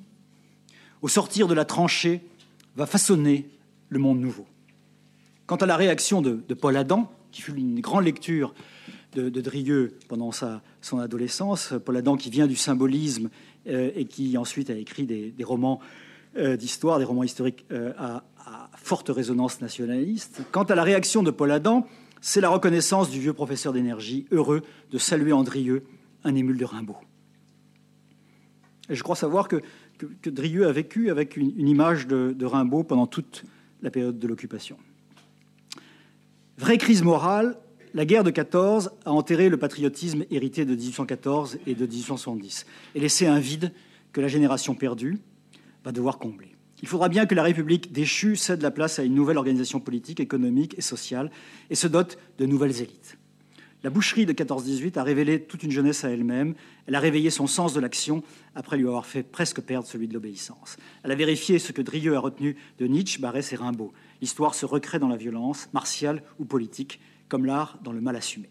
[1.01, 2.23] au sortir de la tranchée,
[2.75, 3.49] va façonner
[3.89, 4.47] le monde nouveau.
[5.47, 8.53] Quant à la réaction de, Paul Adam, qui fut une grande lecture
[9.15, 13.31] de, Drieux pendant sa, son adolescence, Paul Adam qui vient du symbolisme
[13.67, 15.81] euh, et qui ensuite a écrit des, romans
[16.37, 18.25] euh, d'histoire, des romans historiques euh, à,
[18.77, 20.43] forte résonance nationaliste.
[20.53, 21.87] Quant à la réaction de Paul Adam,
[22.21, 25.85] c'est la reconnaissance du vieux professeur d'énergie, heureux de saluer Andrieux,
[26.25, 26.97] un émule de Rimbaud.
[28.91, 29.63] Je crois savoir que,
[29.97, 33.45] que, Drieux a vécu avec une, image de, de Rimbaud pendant toute
[33.81, 34.77] la période de l'occupation.
[36.59, 37.57] Vraie crise morale,
[37.95, 43.01] la guerre de 14 a enterré le patriotisme hérité de 1814 et de 1870 et
[43.01, 43.73] laissé un vide
[44.13, 45.19] que la génération perdue
[45.85, 46.57] va devoir combler.
[46.83, 50.19] Il faudra bien que la République déchue cède la place à une nouvelle organisation politique,
[50.19, 51.31] économique et sociale
[51.71, 53.17] et se dote de nouvelles élites.
[53.85, 56.55] La boucherie de 14-18 a révélé toute une jeunesse à elle-même.
[56.87, 58.23] Elle a réveillé son sens de l'action
[58.55, 60.79] après lui avoir fait presque perdre celui de l'obéissance.
[61.05, 63.93] Elle a vérifié ce que Drieux a retenu de Nietzsche, Barès et Rimbaud.
[64.21, 68.49] L'histoire se recrée dans la violence, martiale ou politique, comme l'art dans le mal assumé.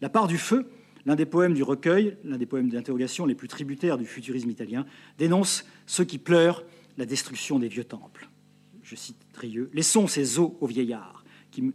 [0.00, 0.70] La part du feu,
[1.06, 4.86] l'un des poèmes du recueil, l'un des poèmes d'interrogation les plus tributaires du futurisme italien,
[5.18, 6.64] dénonce ceux qui pleurent
[6.96, 8.28] la destruction des vieux temples.
[8.82, 11.72] Je cite Drieux Laissons ces os aux vieillards, qui,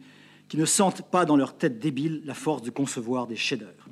[0.48, 3.90] qui ne sentent pas dans leur tête débile la force de concevoir des chefs-d'œuvre.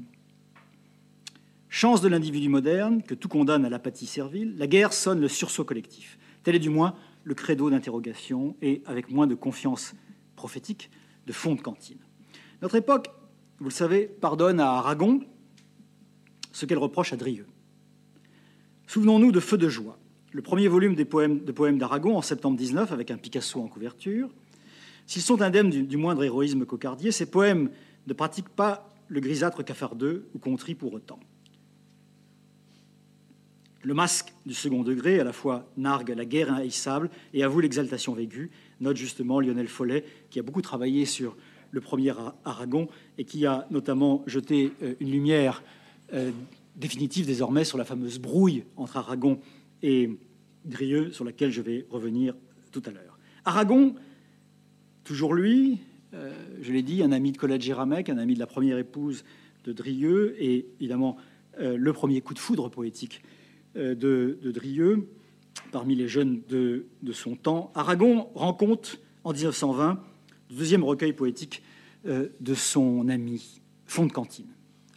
[1.70, 5.66] Chance de l'individu moderne, que tout condamne à l'apathie servile, la guerre sonne le sursaut
[5.66, 6.18] collectif.
[6.44, 9.94] Tel est du moins le credo d'interrogation et, avec moins de confiance
[10.36, 10.90] prophétique,
[11.26, 12.00] de fond de cantine.
[12.62, 13.10] Notre époque,
[13.60, 15.20] vous le savez, pardonne à Aragon
[16.52, 17.46] ce qu'elle reproche à Drieux.
[18.88, 20.00] Souvenons-nous de Feu de joie,
[20.32, 23.68] le premier volume des poèmes, de poèmes d'Aragon en septembre 19 avec un Picasso en
[23.68, 24.30] couverture.
[25.06, 27.70] S'ils sont indemnes du, moindre héroïsme cocardier, ces poèmes
[28.08, 31.20] ne pratiquent pas le grisâtre cafardeux ou contrit pour autant.
[33.84, 38.14] Le masque du second degré, à la fois nargue la guerre inhaïssable et avoue l'exaltation
[38.14, 41.38] vécue, note justement Lionel Follet, qui a beaucoup travaillé sur
[41.72, 42.14] le premier
[42.46, 45.64] Aragon et qui a notamment jeté euh, une lumière
[46.14, 46.32] euh,
[46.76, 49.40] définitive désormais sur la fameuse brouille entre Aragon
[49.84, 50.10] et
[50.66, 52.36] Drieux, sur laquelle je vais revenir
[52.72, 53.18] tout à l'heure.
[53.46, 53.96] Aragon,
[55.04, 55.80] toujours lui,
[56.14, 59.24] euh, je l'ai dit, un ami de Colette Géramec, un ami de la première épouse
[59.64, 61.18] de Drieux, et évidemment
[61.60, 63.24] le premier coup de foudre poétique
[63.74, 65.10] de, Drieux
[65.72, 67.72] parmi les jeunes de, de, son temps.
[67.74, 70.00] Aragon rencontre en 1920 le
[70.50, 71.62] deuxième recueil poétique
[72.08, 74.48] euh, de son ami, Fond de Cantine.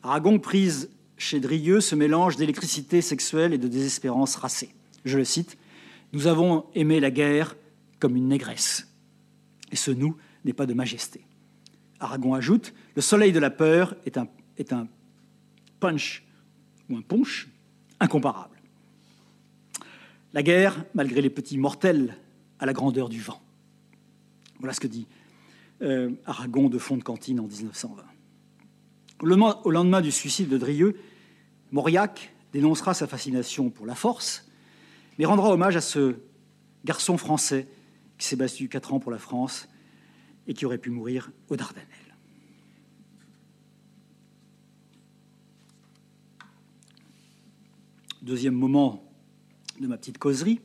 [0.02, 4.70] Aragon prise chez Drieux ce mélange d'électricité sexuelle et de désespérance racée.
[5.04, 5.58] Je le cite
[6.12, 7.56] Nous avons aimé la guerre
[7.98, 8.88] comme une négresse.
[9.70, 11.22] Et ce nous n'est pas de majesté.
[12.00, 14.88] Aragon ajoute Le soleil de la peur est un, est un
[15.78, 16.24] punch
[16.88, 17.48] ou un punch
[18.00, 18.56] incomparable.
[20.32, 22.16] La guerre, malgré les petits mortels,
[22.58, 23.40] à la grandeur du vent.
[24.60, 25.06] Voilà ce que dit
[25.82, 28.04] euh, Aragon de fond de cantine en 1920.
[29.64, 30.98] Au lendemain du suicide de Drieux,
[31.72, 34.48] Mauriac dénoncera sa fascination pour la force,
[35.18, 36.16] mais rendra hommage à ce
[36.84, 37.68] garçon français
[38.18, 39.68] qui s'est battu quatre ans pour la France
[40.46, 41.86] et qui aurait pu mourir aux Dardanelles.
[48.22, 49.02] Deuxième moment
[49.80, 50.60] de ma petite causerie,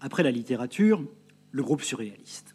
[0.00, 1.04] après la littérature,
[1.52, 2.53] le groupe surréaliste.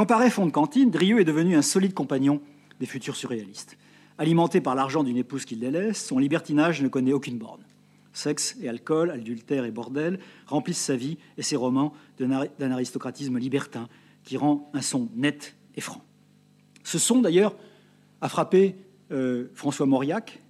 [0.00, 2.40] Quand paraît Fond de Cantine, Drieux est devenu un solide compagnon
[2.78, 3.76] des futurs surréalistes.
[4.16, 7.60] Alimenté par l'argent d'une épouse qu'il délaisse, son libertinage ne connaît aucune borne.
[8.14, 13.90] Sexe et alcool, adultère et bordel remplissent sa vie et ses romans d'un aristocratisme libertin
[14.24, 16.02] qui rend un son net et franc.
[16.82, 17.54] Ce son, d'ailleurs,
[18.22, 18.76] a frappé
[19.12, 20.42] euh, François Mauriac,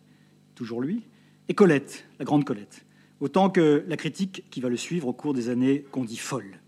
[0.55, 1.03] toujours lui,
[1.49, 2.85] et Colette, la grande Colette,
[3.19, 6.61] autant que la critique qui va le suivre au cours des années qu'on dit folles.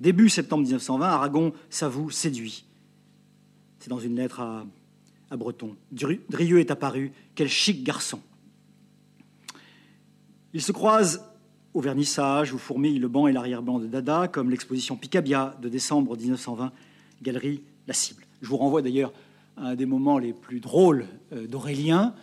[0.00, 2.64] Début septembre 1920, Aragon s'avoue séduit.
[3.78, 4.66] C'est dans une lettre à,
[5.36, 5.76] Breton.
[5.92, 8.20] Drieux est apparu, quel chic garçon.
[10.54, 11.24] Il se croise
[11.74, 16.16] au vernissage où fourmillent le banc et l'arrière-ban de Dada, comme l'exposition Picabia de décembre
[16.16, 16.72] 1920,
[17.22, 18.24] galerie La Cible.
[18.40, 19.12] Je vous renvoie d'ailleurs
[19.56, 22.14] à un des moments les plus drôles euh, d'Aurélien,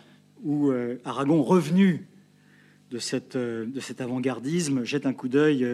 [0.42, 2.06] où euh, Aragon, revenu
[2.90, 2.98] de,
[3.36, 5.66] euh, de cet avant-gardisme, jette un coup d'œil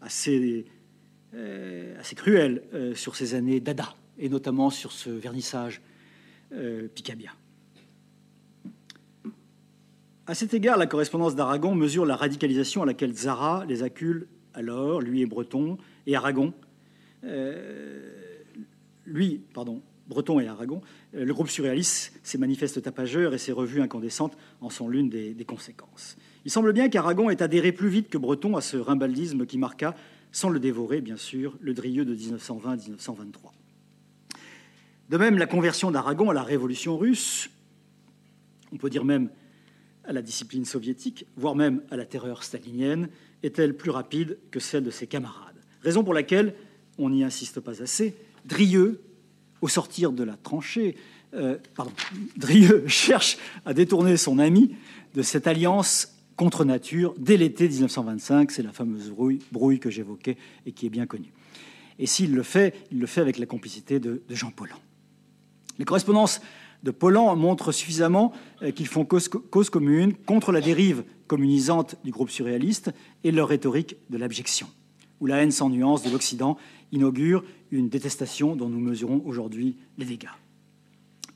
[0.00, 0.66] assez,
[1.98, 2.62] assez cruel
[2.94, 5.80] sur ces années Dada, et notamment sur ce vernissage
[6.94, 7.30] Picabia.
[10.26, 15.00] À cet égard, la correspondance d'Aragon mesure la radicalisation à laquelle Zara les accule alors,
[15.00, 16.52] lui est breton, et Aragon,
[17.24, 18.10] euh,
[19.04, 20.80] lui, pardon, breton et Aragon,
[21.14, 25.34] euh, le groupe surréaliste s'est manifeste tapageur et ses revues incandescentes en sont l'une des,
[25.34, 26.16] des, conséquences.
[26.44, 29.94] Il semble bien qu'Aragon ait adhéré plus vite que Breton à ce rimbaldisme qui marqua,
[30.32, 33.52] sans le dévorer bien sûr, le Drieux de 1920-1923.
[35.10, 37.50] De même, la conversion d'Aragon à la révolution russe,
[38.72, 39.28] on peut dire même
[40.04, 43.08] à la discipline soviétique, voire même à la terreur stalinienne,
[43.42, 45.56] est-elle plus rapide que celle de ses camarades?
[45.82, 46.54] Raison pour laquelle,
[46.98, 49.02] on n'y insiste pas assez, Drieux,
[49.60, 50.96] au sortir de la tranchée,
[51.34, 51.92] euh, pardon,
[52.36, 54.74] Drieux cherche à détourner son ami
[55.14, 56.12] de cette alliance
[56.42, 58.50] contre nature dès l'été 1925.
[58.50, 61.32] C'est la fameuse brouille, que j'évoquais et qui est bien connue.
[62.00, 64.74] Et s'il le fait, il le fait avec la complicité de, Jean Paulhan.
[65.78, 66.40] Les correspondances
[66.82, 72.10] de Pollan montrent suffisamment euh, qu'ils font cause, cause, commune contre la dérive communisante du
[72.10, 72.90] groupe surréaliste
[73.22, 74.66] et leur rhétorique de l'abjection,
[75.20, 76.58] où la haine sans nuance de l'Occident
[76.90, 80.26] inaugure une détestation dont nous mesurons aujourd'hui les dégâts.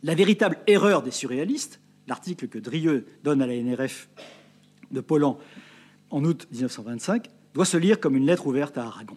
[0.02, 4.08] La véritable erreur des surréalistes, l'article que Drieux donne à la NRF
[4.90, 5.38] de Pollan
[6.10, 9.16] en août 1925, doit se lire comme une lettre ouverte à Aragon.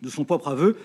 [0.00, 0.76] De son propre aveu,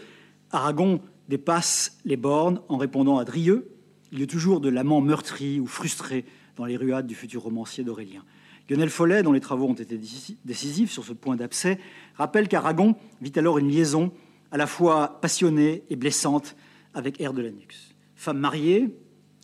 [0.51, 3.69] Aragon dépasse les bornes en répondant à Drieux
[4.11, 7.83] il y a toujours de l'amant meurtri ou frustré dans les ruades du futur romancier
[7.83, 8.23] d'Aurélien.
[8.69, 9.97] Lionel Follet, dont les travaux ont été
[10.45, 11.79] décisifs sur ce point d'abcès,
[12.15, 14.11] rappelle qu'Aragon vit alors une liaison
[14.51, 16.55] à la fois passionnée et blessante
[16.93, 18.89] avec Air de Lanux, femme mariée,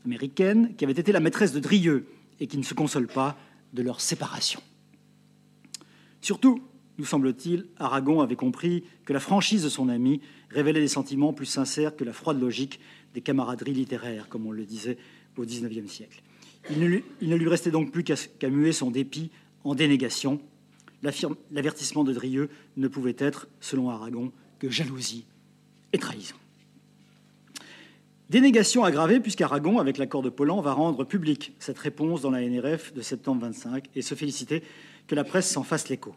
[0.05, 2.07] américaine, qui avait été la maîtresse de Drieux
[2.39, 3.37] et qui ne se console pas
[3.73, 4.61] de leur séparation.
[6.21, 6.61] Surtout,
[6.97, 11.47] nous semble-t-il, Aragon avait compris que la franchise de son ami révélait des sentiments plus
[11.47, 12.79] sincères que la froide logique
[13.13, 14.97] des camaraderies littéraires, comme on le disait
[15.37, 16.21] au XIXe siècle.
[16.69, 19.31] Il ne, lui, restait donc plus qu'à muer son dépit
[19.63, 20.39] en dénégation.
[21.51, 25.25] L'avertissement de Drieux ne pouvait être, selon Aragon, que jalousie
[25.91, 26.35] et trahison.
[28.33, 32.91] Dénégation aggravée puisqu'Aragon, avec l'accord de Pollan, va rendre publique cette réponse dans la NRF
[32.91, 34.63] de septembre 25 et se féliciter
[35.05, 36.15] que la presse s'en fasse l'écho.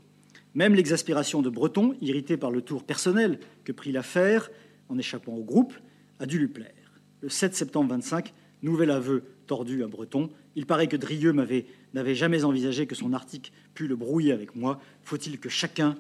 [0.55, 4.49] Même l'exaspération de Breton, irrité par le tour personnel que prit l'affaire
[4.89, 5.75] en échappant au groupe,
[6.19, 6.73] a dû lui plaire.
[7.21, 10.31] Le 7 septembre 25, nouvel aveu tordu à Breton.
[10.55, 14.81] Il paraît que Drieux n'avait jamais envisagé que son article pût le brouiller avec moi.
[15.03, 15.99] Faut-il que chacun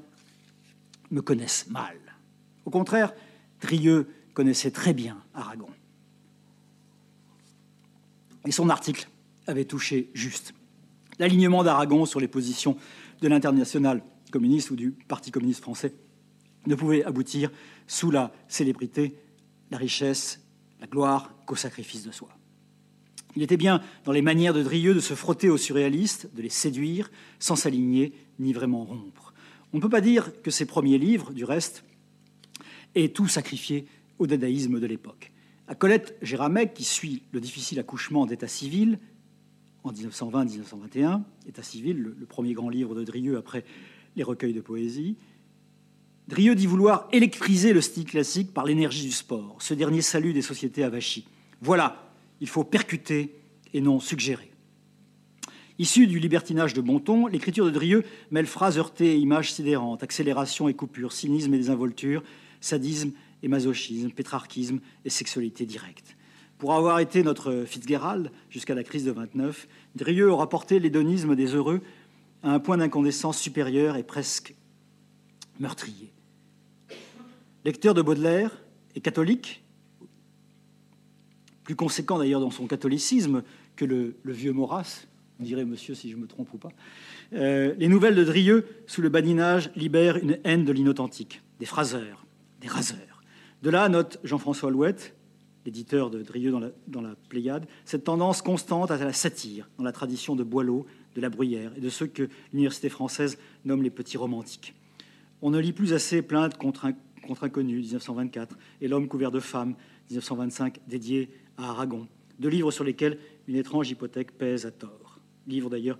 [1.10, 1.98] me connaisse mal?
[2.64, 3.12] Au contraire,
[3.60, 5.68] Drieux connaissait très bien Aragon.
[8.46, 9.08] Et son article
[9.46, 10.54] avait touché juste.
[11.18, 12.76] L'alignement d'Aragon sur les positions
[13.20, 15.94] de l'international communiste ou du Parti communiste français
[16.66, 17.50] ne pouvait aboutir
[17.86, 19.14] sous la célébrité,
[19.70, 20.40] la richesse,
[20.80, 22.28] la gloire qu'au sacrifice de soi.
[23.34, 26.48] Il était bien dans les manières de Drieux de se frotter aux surréalistes, de les
[26.48, 29.34] séduire, sans s'aligner ni vraiment rompre.
[29.72, 31.84] On ne peut pas dire que ses premiers livres, du reste,
[32.94, 33.86] aient tout sacrifié
[34.18, 35.32] au dadaïsme de l'époque.
[35.68, 39.00] À Colette Géramec, qui suit le difficile accouchement d'état civil
[39.82, 43.64] en 1920-1921, État civil, le, premier grand livre de Drieux après
[44.14, 45.16] les recueils de poésie.
[46.28, 50.42] Drieux dit vouloir électriser le style classique par l'énergie du sport, ce dernier salut des
[50.42, 51.26] sociétés avachis.
[51.60, 53.34] Voilà, il faut percuter
[53.74, 54.50] et non suggérer.
[55.78, 60.68] Issu du libertinage de Bonton, l'écriture de Drieux mêle phrases heurtées et images sidérantes, accélération
[60.68, 62.22] et coupure, cynisme et désinvolture,
[62.60, 63.10] sadisme
[63.42, 66.16] et masochisme, pétrarchisme et sexualité directe.
[66.58, 71.54] Pour avoir été notre Fitzgerald jusqu'à la crise de 29, Drieux aura porté l'hédonisme des
[71.54, 71.82] heureux
[72.42, 74.54] à un point d'incandescence supérieur et presque
[75.60, 76.12] meurtrier.
[77.64, 78.62] Lecteur de Baudelaire
[78.94, 79.64] et catholique,
[81.64, 83.42] plus conséquent d'ailleurs dans son catholicisme
[83.74, 85.06] que le, vieux Maurras,
[85.40, 86.70] dirait monsieur si je me trompe ou pas,
[87.34, 92.24] euh, les nouvelles de Drieux, sous le badinage, libèrent une haine de l'inauthentique, des phraseurs,
[92.60, 93.15] des raseurs.
[93.62, 95.16] De là, note Jean-François Louette,
[95.64, 96.52] l'éditeur de Drieux
[96.86, 101.20] dans la, Pléiade, cette tendance constante à la satire dans la tradition de Boileau, de
[101.20, 104.74] la Bruyère et de ceux que l'université française nomme les petits romantiques.
[105.40, 106.92] On ne lit plus assez Plainte contre,
[107.42, 109.74] inconnu, 1924, et L'homme couvert de femmes,
[110.10, 112.06] 1925, dédié à Aragon,
[112.38, 115.18] deux livres sur lesquels une étrange hypothèque pèse à tort.
[115.46, 115.98] Livres d'ailleurs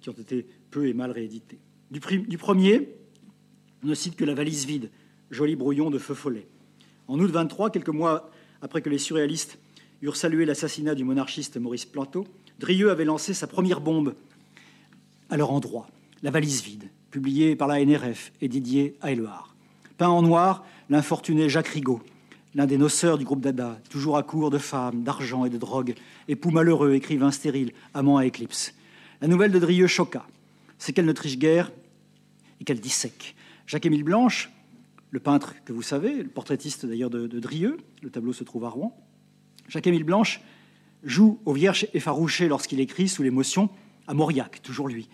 [0.00, 1.58] qui ont été peu et mal réédités.
[1.90, 2.94] Du, du premier,
[3.82, 4.90] on ne cite que La valise vide,
[5.30, 6.46] joli brouillon de feu follet.
[7.12, 8.30] En août 23, quelques mois
[8.62, 9.58] après que les surréalistes
[10.00, 12.26] eurent salué l'assassinat du monarchiste Maurice Planteau,
[12.58, 14.14] Drieux avait lancé sa première bombe
[15.28, 15.88] à leur endroit,
[16.22, 19.54] La valise vide, publiée par la NRF et Didier Aileard.
[19.98, 22.00] Peint en noir, l'infortuné Jacques Rigaud,
[22.54, 25.94] l'un des noceurs du groupe Dada, toujours à court de femmes, d'argent et de drogue,
[26.28, 28.72] époux malheureux, écrivain stérile, amant à éclipse.
[29.20, 30.26] La nouvelle de Drieux choqua.
[30.78, 31.72] C'est qu'elle ne triche guère
[32.58, 33.36] et qu'elle dissèque.
[33.66, 34.50] Jacques-Émile Blanche,
[35.12, 38.70] le peintre que vous savez, le portraitiste d'ailleurs de, Drieux, le tableau se trouve à
[38.70, 38.98] Rouen,
[39.68, 40.40] Jacques-Émile Blanche
[41.04, 43.68] joue au vierge effarouché lorsqu'il écrit sous l'émotion
[44.08, 45.08] à Mauriac, toujours lui.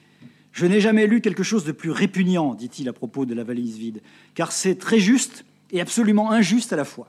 [0.52, 3.76] Je n'ai jamais lu quelque chose de plus répugnant, dit-il à propos de la valise
[3.76, 4.00] vide,
[4.34, 7.08] car c'est très juste et absolument injuste à la fois.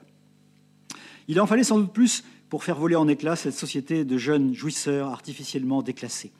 [1.28, 4.56] Il en fallait sans doute plus pour faire voler en éclats cette société de jeunes
[4.56, 6.32] jouisseurs artificiellement déclassés,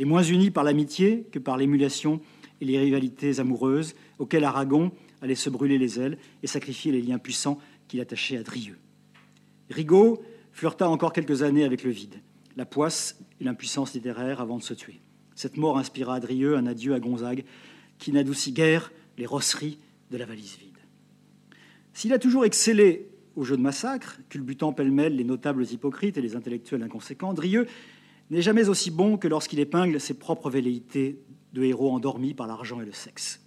[0.00, 2.20] et moins unis par l'amitié que par l'émulation
[2.60, 4.90] et les rivalités amoureuses auxquelles Aragon
[5.22, 7.58] allait se brûler les ailes et sacrifier les liens puissants
[7.88, 8.78] qu'il attachait à Drieux.
[9.70, 12.16] Rigaud flirta encore quelques années avec le vide,
[12.56, 15.00] la poisse et l'impuissance littéraire avant de se tuer.
[15.34, 17.44] Cette mort inspira à Drieux un adieu à Gonzague
[17.98, 19.78] qui n'adoucit guère les rosseries
[20.10, 20.78] de la valise vide.
[21.94, 26.36] S'il a toujours excellé au jeu de massacre, culbutant pêle-mêle les notables hypocrites et les
[26.36, 27.66] intellectuels inconséquents, Drieux
[28.30, 32.80] n'est jamais aussi bon que lorsqu'il épingle ses propres velléités de héros endormis par l'argent
[32.80, 33.40] et le sexe.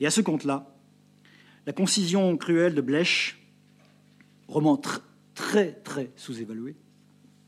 [0.00, 0.73] Et à ce compte-là,
[1.66, 3.36] la concision cruelle de Blech,
[4.48, 4.80] roman
[5.34, 6.76] très très sous-évalué,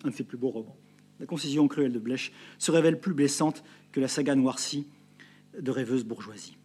[0.04, 0.76] un de ses plus beaux romans,
[1.20, 3.62] la concision cruelle de Blech se révèle plus blessante
[3.92, 4.86] que la saga noircie
[5.58, 6.56] de rêveuse bourgeoisie.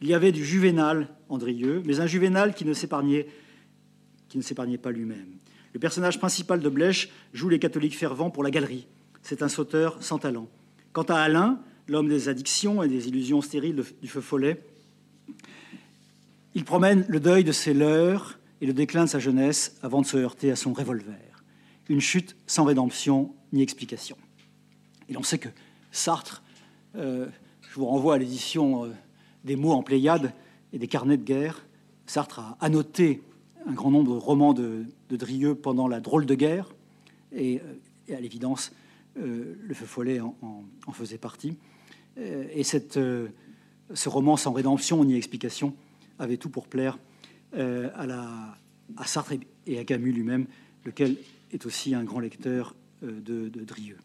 [0.00, 3.26] Il y avait du juvénal Andrieux, mais un juvénal qui ne s'épargnait
[4.28, 5.38] qui ne s'épargnait pas lui-même.
[5.72, 8.86] Le personnage principal de Blèche joue les catholiques fervents pour la galerie.
[9.22, 10.48] C'est un sauteur sans talent.
[10.92, 14.62] Quant à Alain, l'homme des addictions et des illusions stériles du feu follet,
[16.54, 20.06] il promène le deuil de ses leurs et le déclin de sa jeunesse avant de
[20.06, 21.44] se heurter à son revolver.
[21.88, 24.16] Une chute sans rédemption ni explication.
[25.08, 25.48] Et l'on sait que
[25.92, 26.42] Sartre,
[26.96, 27.26] euh,
[27.62, 28.88] je vous renvoie à l'édition euh,
[29.44, 30.32] des mots en Pléiade
[30.72, 31.66] et des carnets de guerre,
[32.06, 33.22] Sartre a annoté
[33.66, 36.72] un grand nombre de romans de, Drieux pendant la drôle de guerre,
[37.32, 37.60] et,
[38.08, 38.72] euh, à l'évidence,
[39.16, 41.56] le feu follet en, faisait partie.
[42.16, 43.28] et ce
[44.06, 45.74] roman sans rédemption ni explication
[46.20, 46.98] avait tout pour plaire
[47.52, 48.56] à, la,
[48.96, 49.32] à Sartre
[49.66, 50.46] et à Camus lui-même,
[50.84, 51.16] lequel
[51.50, 53.98] est aussi un grand lecteur de, de Drieux.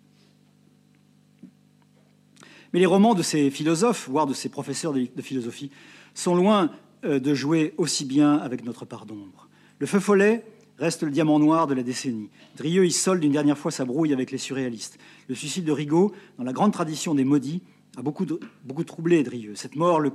[2.73, 5.71] Mais les romans de ces philosophes, voire de ces professeurs de philosophie,
[6.13, 6.71] sont loin
[7.05, 9.47] euh, de jouer aussi bien avec notre part d'ombre.
[9.79, 10.43] Le feu follet
[10.77, 12.29] reste le diamant noir de la décennie.
[12.57, 14.97] Drieux y solde une dernière fois sa brouille avec les surréalistes.
[15.29, 17.61] Le suicide de Rigaud, dans la grande tradition des maudits,
[17.95, 18.25] a beaucoup,
[18.63, 19.55] beaucoup troublé Drieux.
[19.55, 20.09] Cette mort le,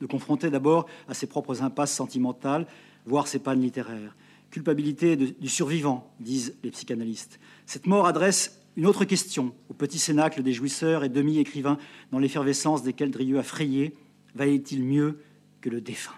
[0.00, 2.66] le confrontait d'abord à ses propres impasses sentimentales,
[3.06, 4.16] voire ses pannes littéraires.
[4.50, 7.38] Culpabilité du survivant, disent les psychanalystes.
[7.66, 11.78] Cette mort adresse une autre question, au petit cénacle des jouisseurs et demi-écrivains
[12.12, 13.94] dans l'effervescence desquels Drieux a frayé,
[14.34, 15.20] valait-il mieux
[15.60, 16.14] que le défunt?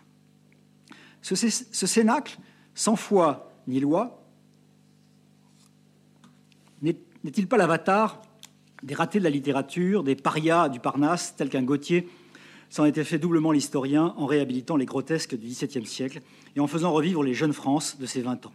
[1.23, 2.39] Ce, ce cénacle,
[2.75, 4.23] sans foi ni loi,
[6.83, 8.23] n'est-il pas l'avatar
[8.83, 12.09] des ratés de la littérature, des parias du Parnasse, tels qu'un Gautier
[12.73, 16.23] s'en était fait doublement l'historien en réhabilitant les grotesques du XVIIe siècle
[16.57, 18.53] et en faisant revivre les jeunes France de ses vingt ans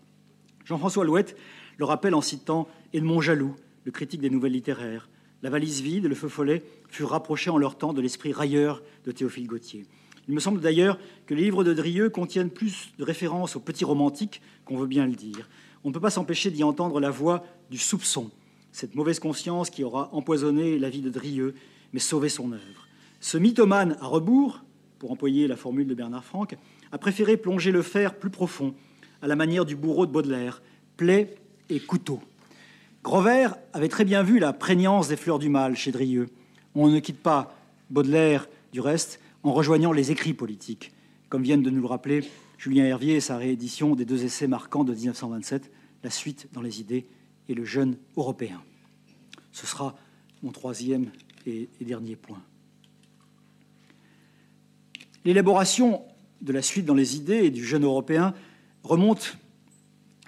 [0.65, 1.37] Jean-François Louette
[1.77, 5.07] le rappelle en citant Edmond Jaloux, le critique des nouvelles littéraires.
[5.43, 9.11] La valise vide le feu follet furent rapprochés en leur temps de l'esprit railleur de
[9.11, 9.85] Théophile Gautier.
[10.27, 10.97] Il me semble d'ailleurs
[11.27, 15.05] que les livres de Drieux contiennent plus de références aux petits romantiques qu'on veut bien
[15.05, 15.47] le dire.
[15.83, 18.31] On ne peut pas s'empêcher d'y entendre la voix du soupçon,
[18.71, 21.53] cette mauvaise conscience qui aura empoisonné la vie de Drieux,
[21.93, 22.86] mais sauvé son œuvre.
[23.27, 24.63] Ce mythomane à rebours,
[24.99, 26.55] pour employer la formule de Bernard Franck,
[26.93, 28.73] a préféré plonger le fer plus profond,
[29.21, 30.61] à la manière du bourreau de Baudelaire,
[30.95, 31.35] plaie
[31.67, 32.21] et couteau.
[33.03, 36.29] Grover avait très bien vu la prégnance des fleurs du mal chez Drieux.
[36.73, 37.53] On ne quitte pas
[37.89, 40.93] Baudelaire, du reste, en rejoignant les écrits politiques,
[41.27, 42.23] comme viennent de nous le rappeler
[42.57, 45.69] Julien Hervier et sa réédition des deux essais marquants de 1927,
[46.01, 47.05] La suite dans les idées
[47.49, 48.63] et Le jeune européen.
[49.51, 49.97] Ce sera
[50.43, 51.11] mon troisième
[51.45, 52.41] et dernier point.
[55.27, 56.01] L'élaboration
[56.41, 58.33] de la suite dans les idées et du jeune européen
[58.81, 59.37] remonte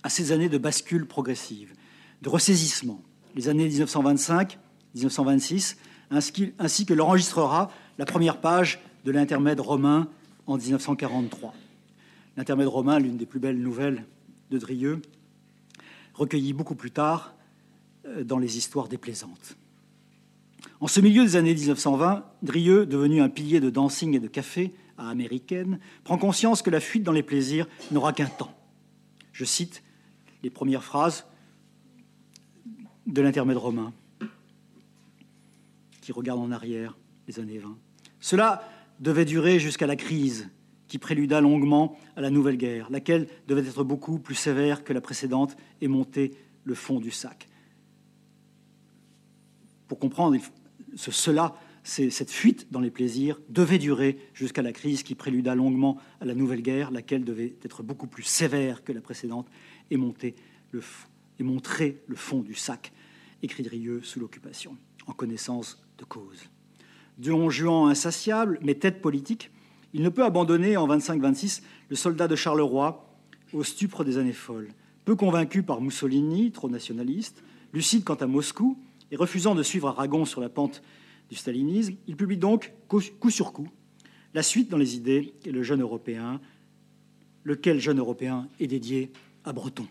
[0.04, 1.74] à ces années de bascule progressive
[2.22, 3.02] de ressaisissement,
[3.34, 5.78] les années 1925-1926,
[6.12, 10.10] ainsi que l'enregistrera la première page de l'intermède romain
[10.48, 11.54] en 1943.
[12.36, 14.04] L'intermède romain, l'une des plus belles nouvelles
[14.52, 15.02] de Drieux,
[16.14, 17.36] recueillie beaucoup plus tard
[18.06, 19.56] euh, dans les histoires déplaisantes.
[20.82, 24.74] En ce milieu des années 1920, Drieux, devenu un pilier de dancing et de café
[25.08, 28.54] américaine, prend conscience que la fuite dans les plaisirs n'aura qu'un temps.
[29.32, 29.84] Je cite
[30.44, 31.26] les premières phrases
[33.08, 33.94] de l'intermède romain,
[36.02, 36.98] qui regarde en arrière
[37.28, 37.78] les années 20.
[38.20, 38.68] Cela
[39.00, 40.50] devait durer jusqu'à la crise
[40.88, 45.02] qui préluda longuement à la nouvelle guerre, laquelle devait être beaucoup plus sévère que la
[45.02, 46.34] précédente et monter
[46.64, 47.48] le fond du sac.
[49.88, 50.38] Pour comprendre
[50.96, 55.98] ce, cela, cette fuite dans les plaisirs devait durer jusqu'à la crise qui préluda longuement
[56.22, 59.48] à la nouvelle guerre, laquelle devait être beaucoup plus sévère que la précédente
[59.90, 60.36] et, monter
[60.72, 60.82] le,
[61.40, 62.92] et montrer le fond du sac
[63.42, 64.76] écrit Drieux sous l'occupation,
[65.08, 66.50] en connaissance de cause.
[67.18, 69.52] Don Juan insatiable, mais tête politique,
[69.94, 73.06] il ne peut abandonner en 25-26 le soldat de Charleroi
[73.54, 74.70] au stupre des années folles.
[75.06, 78.78] Peu convaincu par Mussolini, trop nationaliste, lucide quant à Moscou,
[79.12, 80.84] et refusant de suivre Aragon sur la pente
[81.30, 83.70] du stalinisme, il publie donc, coup sur coup,
[84.34, 86.40] la suite dans les idées et le jeune européen,
[87.44, 89.12] lequel jeune européen est dédié
[89.44, 89.88] à Breton.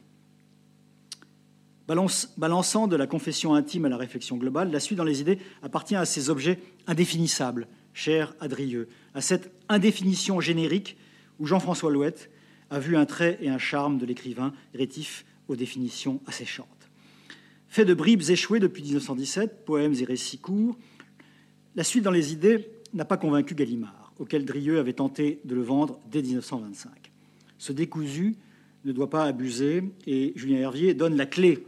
[2.36, 5.96] Balançant de la confession intime à la réflexion globale, la suite dans les idées appartient
[5.96, 10.98] à ces objets indéfinissables, chers à Drieux, à cette indéfinition générique
[11.38, 12.30] où Jean-François Louette
[12.68, 16.68] a vu un trait et un charme de l'écrivain rétif aux définitions asséchantes.
[17.68, 20.76] Fait de bribes échouées depuis 1917, poèmes et récits courts,
[21.78, 25.62] la suite dans les idées n'a pas convaincu Gallimard, auquel Drieux avait tenté de le
[25.62, 26.90] vendre dès 1925.
[27.56, 28.34] Ce décousu
[28.84, 31.64] ne doit pas abuser et Julien Hervier donne la clé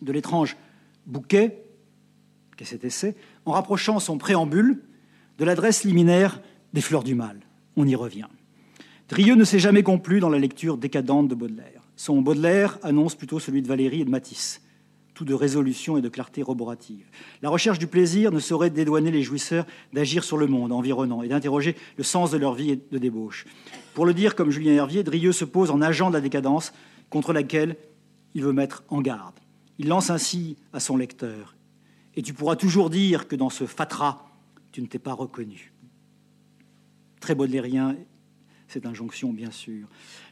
[0.00, 0.56] de l'étrange
[1.06, 1.64] bouquet
[2.56, 4.80] qu'est cet essai, en rapprochant son préambule
[5.38, 6.40] de l'adresse liminaire
[6.72, 7.40] des fleurs du mal.
[7.74, 8.28] On y revient.
[9.08, 11.82] Drieux ne s'est jamais complu dans la lecture décadente de Baudelaire.
[11.96, 14.62] Son Baudelaire annonce plutôt celui de Valéry et de Matisse,
[15.14, 17.06] tout de résolution et de clarté roborative.
[17.42, 21.28] La recherche du plaisir ne saurait dédouaner les jouisseurs d'agir sur le monde environnant et
[21.28, 23.46] d'interroger le sens de leur vie et de débauche.
[23.94, 26.72] Pour le dire comme Julien Hervier, Drieux se pose en agent de la décadence
[27.10, 27.76] contre laquelle
[28.34, 29.34] il veut mettre en garde.
[29.78, 31.56] Il lance ainsi à son lecteur
[32.14, 34.26] Et tu pourras toujours dire que dans ce fatras,
[34.70, 35.72] tu ne t'es pas reconnu.
[37.20, 37.96] Très baudelairien,
[38.68, 39.86] cette injonction, bien sûr.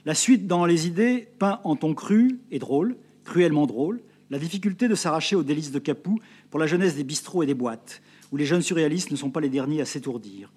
[0.06, 4.00] La suite dans les idées peint en ton cru et drôle, cruellement drôle,
[4.30, 6.20] la difficulté de s'arracher aux délices de Capoue
[6.50, 8.00] pour la jeunesse des bistrots et des boîtes,
[8.32, 10.52] où les jeunes surréalistes ne sont pas les derniers à s'étourdir.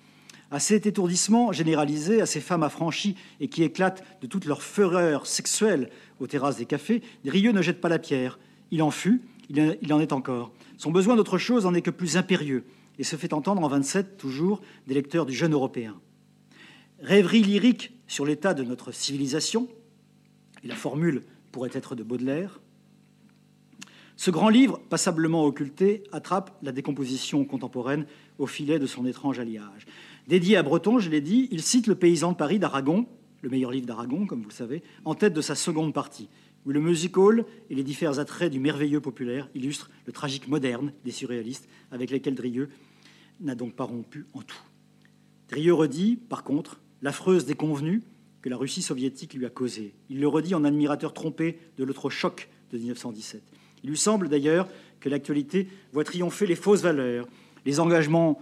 [0.51, 5.25] À cet étourdissement généralisé, à ces femmes affranchies et qui éclatent de toute leur fureur
[5.25, 8.37] sexuelle aux terrasses des cafés, Drieux ne jette pas la pierre.
[8.69, 10.53] Il en fut, il en est encore.
[10.77, 12.65] Son besoin d'autre chose en est que plus impérieux
[12.99, 15.99] et se fait entendre en 27, toujours, des lecteurs du jeune européen.
[16.99, 19.67] Rêverie lyrique sur l'état de notre civilisation,
[20.63, 22.61] et la formule pourrait être de Baudelaire,
[24.15, 28.05] ce grand livre, passablement occulté, attrape la décomposition contemporaine
[28.37, 29.85] au filet de son étrange alliage.
[30.27, 33.07] Dédié à Breton, je l'ai dit, il cite Le paysan de Paris d'Aragon,
[33.41, 36.29] le meilleur livre d'Aragon, comme vous le savez, en tête de sa seconde partie,
[36.65, 40.93] où le music hall et les différents attraits du merveilleux populaire illustrent le tragique moderne
[41.03, 42.69] des surréalistes avec lesquels Drieux
[43.41, 44.61] n'a donc pas rompu en tout.
[45.49, 48.01] Drieux redit, par contre, l'affreuse déconvenue
[48.41, 49.93] que la Russie soviétique lui a causée.
[50.09, 53.41] Il le redit en admirateur trompé de l'autre choc de 1917.
[53.83, 54.67] Il lui semble d'ailleurs
[54.99, 57.27] que l'actualité voit triompher les fausses valeurs,
[57.65, 58.41] les engagements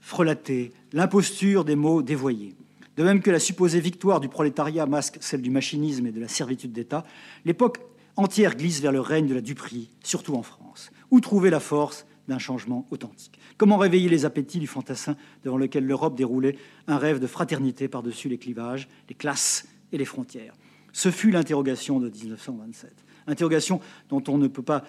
[0.00, 2.54] frelatés, l'imposture des mots dévoyés.
[2.96, 6.28] De même que la supposée victoire du prolétariat masque celle du machinisme et de la
[6.28, 7.04] servitude d'État,
[7.44, 7.78] l'époque
[8.16, 10.90] entière glisse vers le règne de la duperie, surtout en France.
[11.10, 13.38] Où trouver la force d'un changement authentique?
[13.56, 18.28] Comment réveiller les appétits du fantassin devant lequel l'Europe déroulait un rêve de fraternité par-dessus
[18.28, 20.54] les clivages, les classes et les frontières?
[20.92, 22.92] Ce fut l'interrogation de 1927
[23.28, 24.84] interrogation dont on ne peut pas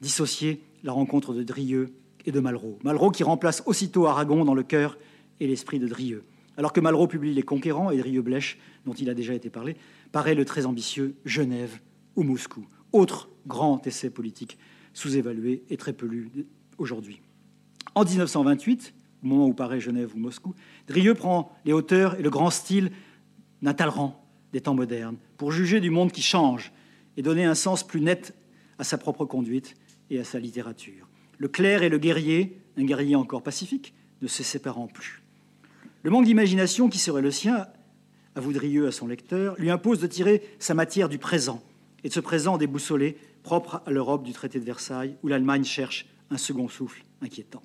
[0.00, 2.78] dissocier la rencontre de Drieux et de Malraux.
[2.84, 4.98] Malraux qui remplace aussitôt Aragon dans le cœur
[5.40, 6.24] et l'esprit de Drieux.
[6.56, 9.76] Alors que Malraux publie Les Conquérants et Drieux Blèche, dont il a déjà été parlé,
[10.12, 11.78] paraît le très ambitieux Genève
[12.16, 14.58] ou Moscou, autre grand essai politique
[14.92, 16.30] sous-évalué et très peu lu
[16.78, 17.20] aujourd'hui.
[17.94, 20.54] En 1928, au moment où paraît Genève ou Moscou,
[20.86, 22.90] Drieux prend les hauteurs et le grand style
[23.62, 26.72] d'un Talleyrand des temps modernes pour juger du monde qui change
[27.18, 28.32] et donner un sens plus net
[28.78, 29.74] à sa propre conduite
[30.08, 31.08] et à sa littérature.
[31.36, 33.92] Le clerc et le guerrier, un guerrier encore pacifique,
[34.22, 35.20] ne se séparant plus.
[36.04, 37.66] Le manque d'imagination qui serait le sien,
[38.36, 41.60] à Voudrieux, à son lecteur, lui impose de tirer sa matière du présent,
[42.04, 46.06] et de ce présent déboussolé, propre à l'Europe du traité de Versailles, où l'Allemagne cherche
[46.30, 47.64] un second souffle inquiétant.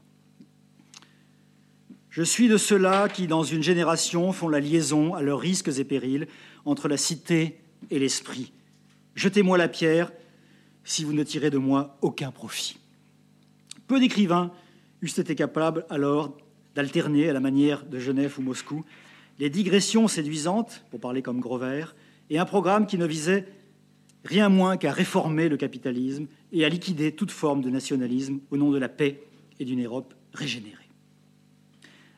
[2.09, 5.83] Je suis de ceux-là qui, dans une génération, font la liaison, à leurs risques et
[5.83, 6.27] périls,
[6.65, 7.59] entre la cité
[7.91, 8.51] et l'esprit,
[9.15, 10.11] Jetez-moi la pierre
[10.83, 12.77] si vous ne tirez de moi aucun profit.
[13.87, 14.51] Peu d'écrivains
[15.01, 16.35] eussent été capables alors
[16.75, 18.83] d'alterner, à la manière de Genève ou Moscou,
[19.39, 21.85] les digressions séduisantes, pour parler comme Grover,
[22.29, 23.45] et un programme qui ne visait
[24.23, 28.71] rien moins qu'à réformer le capitalisme et à liquider toute forme de nationalisme au nom
[28.71, 29.21] de la paix
[29.59, 30.89] et d'une Europe régénérée.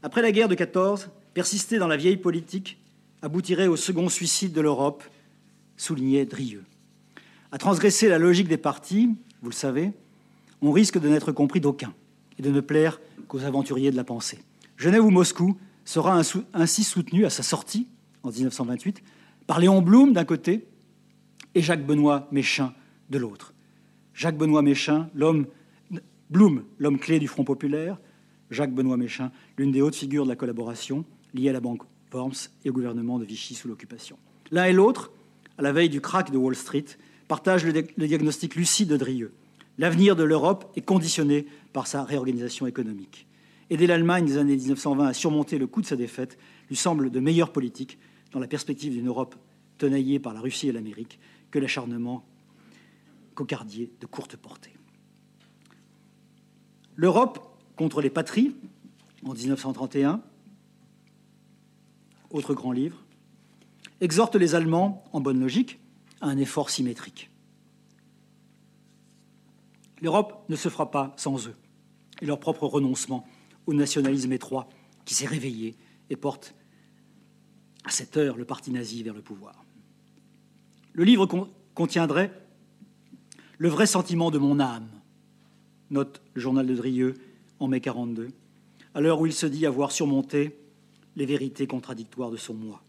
[0.04, 2.78] Après la guerre de 14, persister dans la vieille politique
[3.22, 5.04] aboutirait au second suicide de l'Europe,
[5.78, 6.64] soulignait Drieux.
[7.56, 9.94] À transgresser la logique des partis, vous le savez,
[10.62, 11.94] on risque de n'être compris d'aucun
[12.38, 13.00] et de ne plaire
[13.30, 14.40] qu'aux aventuriers de la pensée.
[14.76, 16.22] Genève ou Moscou sera
[16.54, 17.88] ainsi soutenu à sa sortie,
[18.24, 19.02] en 1928,
[19.48, 20.68] par Léon Blum d'un côté
[21.54, 22.74] et Jacques Benoît Méchain
[23.10, 23.54] de l'autre.
[24.14, 25.46] Jacques Benoît Méchain, l'homme
[26.30, 28.02] Blum, l'homme clé du Front populaire,
[28.52, 32.50] Jacques Benoît Méchain, l'une des hautes figures de la collaboration liée à la banque Worms
[32.66, 34.18] et au gouvernement de Vichy sous l'occupation.
[34.52, 35.14] L'un et l'autre,
[35.58, 36.84] à la veille du crack de Wall Street,
[37.28, 39.34] partage le, diagnostic lucide de Drieux.
[39.78, 43.28] L'avenir de l'Europe est conditionné par sa réorganisation économique.
[43.70, 46.38] Aider l'Allemagne des années 1920 à surmonter le coût de sa défaite
[46.70, 47.98] lui semble de meilleure politique
[48.32, 49.36] dans la perspective d'une Europe
[49.78, 51.20] tenaillée par la Russie et l'Amérique
[51.52, 52.26] que l'acharnement
[53.34, 54.74] cocardier de courte portée.
[56.96, 58.56] L'Europe contre les patries,
[59.26, 60.22] en 1931,
[62.30, 63.04] autre grand livre,
[64.00, 65.80] exhorte les Allemands, en bonne logique,
[66.30, 67.30] un effort symétrique.
[70.02, 71.56] L'Europe ne se fera pas sans eux
[72.22, 73.26] et leur propre renoncement
[73.66, 74.68] au nationalisme étroit
[75.06, 75.76] qui s'est réveillé
[76.10, 76.56] et porte
[77.84, 79.64] à cette heure le parti nazi vers le pouvoir.
[80.94, 81.28] Le livre
[81.74, 82.32] contiendrait
[83.58, 84.90] le vrai sentiment de mon âme,
[85.90, 87.14] note le journal de Drieux
[87.60, 88.30] en mai 42,
[88.94, 90.58] à l'heure où il se dit avoir surmonté
[91.16, 92.82] les vérités contradictoires de son moi.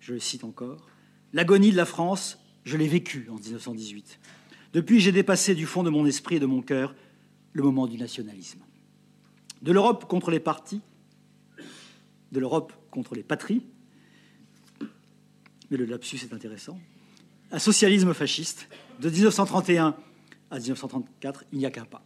[0.00, 0.88] Je le cite encore.
[1.34, 4.20] L'agonie de la France Je l'ai vécu en 1918.
[4.72, 6.94] Depuis, j'ai dépassé du fond de mon esprit et de mon cœur
[7.52, 8.60] le moment du nationalisme.
[9.60, 10.80] De l'Europe contre les partis,
[12.30, 13.66] de l'Europe contre les patries,
[15.70, 16.78] mais le lapsus est intéressant,
[17.50, 18.68] un socialisme fasciste,
[19.00, 19.96] de 1931
[20.52, 22.04] à 1934, il n'y a qu'un pas.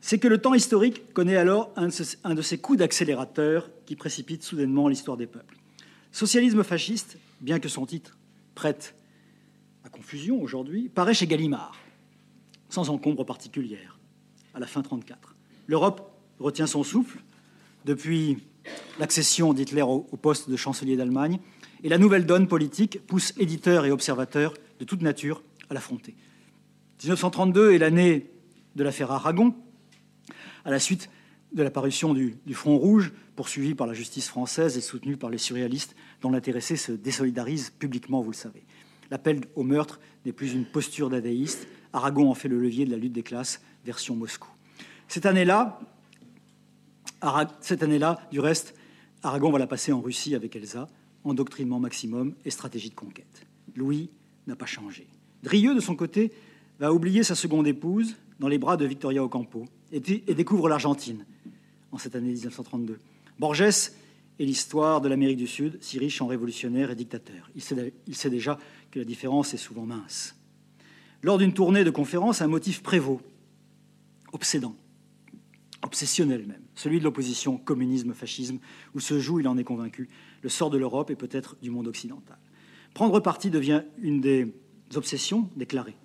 [0.00, 1.88] C'est que le temps historique connaît alors un
[2.34, 5.56] de ces coups d'accélérateur qui précipitent soudainement l'histoire des peuples.
[6.12, 8.16] Socialisme fasciste, bien que son titre
[8.54, 8.94] prête
[9.84, 11.76] à confusion aujourd'hui, paraît chez Gallimard,
[12.68, 13.98] sans encombre particulière,
[14.54, 15.34] à la fin 1934.
[15.66, 17.22] L'Europe retient son souffle
[17.84, 18.38] depuis
[18.98, 21.38] l'accession d'Hitler au poste de chancelier d'Allemagne,
[21.82, 26.14] et la nouvelle donne politique pousse éditeurs et observateurs de toute nature à l'affronter.
[27.02, 28.30] 1932 est l'année
[28.74, 29.54] de l'affaire Aragon,
[30.64, 31.10] à la suite
[31.52, 35.38] de la parution du, Front Rouge, poursuivi par la justice française et soutenu par les
[35.38, 38.64] surréalistes, dont l'intéressé se désolidarise publiquement, vous le savez.
[39.10, 41.66] L'appel au meurtre n'est plus une posture dadaïste.
[41.92, 44.50] Aragon en fait le levier de la lutte des classes, version Moscou.
[45.08, 45.80] Cette année-là,
[47.60, 48.74] cette année-là, du reste,
[49.22, 50.88] Aragon va la passer en Russie avec Elsa,
[51.24, 53.46] endoctrinement maximum et stratégie de conquête.
[53.76, 54.10] Louis
[54.46, 55.06] n'a pas changé.
[55.42, 56.32] Drieux, de son côté,
[56.78, 61.24] va oublier sa seconde épouse dans les bras de Victoria Ocampo et, et découvre l'Argentine
[61.92, 62.98] en cette année 1932.
[63.38, 63.90] Borges
[64.38, 67.50] est l'histoire de l'Amérique du Sud, si riche en révolutionnaires et dictateurs.
[67.54, 68.58] Il sait, déjà
[68.90, 70.36] que la différence est souvent mince.
[71.22, 73.20] Lors d'une tournée de conférences, un motif prévaut,
[74.32, 74.76] obsédant,
[75.82, 78.58] obsessionnel même, celui de l'opposition communisme-fascisme,
[78.94, 80.08] où se joue, il en est convaincu,
[80.42, 82.38] le sort de l'Europe et peut-être du monde occidental.
[82.94, 84.52] Prendre parti devient une des
[84.94, 85.96] obsessions déclarées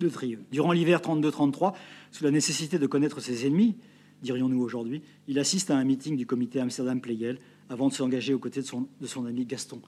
[0.00, 0.44] de Drieux.
[0.50, 1.74] Durant l'hiver 32-33,
[2.10, 3.76] sous la nécessité de connaître ses ennemis,
[4.22, 8.62] dirions-nous aujourd'hui, il assiste à un meeting du comité Amsterdam-Playel avant de s'engager aux côtés
[8.62, 8.66] de
[9.06, 9.80] son, ami Gaston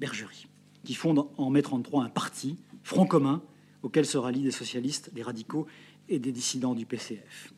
[0.00, 0.46] Bergerie,
[0.84, 3.42] qui fonde en mai 33 un parti, Front commun,
[3.82, 5.66] auquel se rallient des socialistes, des radicaux
[6.08, 7.52] et des dissidents du PCF.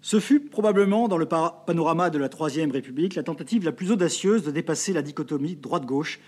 [0.00, 4.44] Ce fut probablement, dans le panorama de la Troisième République, la tentative la plus audacieuse
[4.44, 6.20] de dépasser la dichotomie droite-gauche,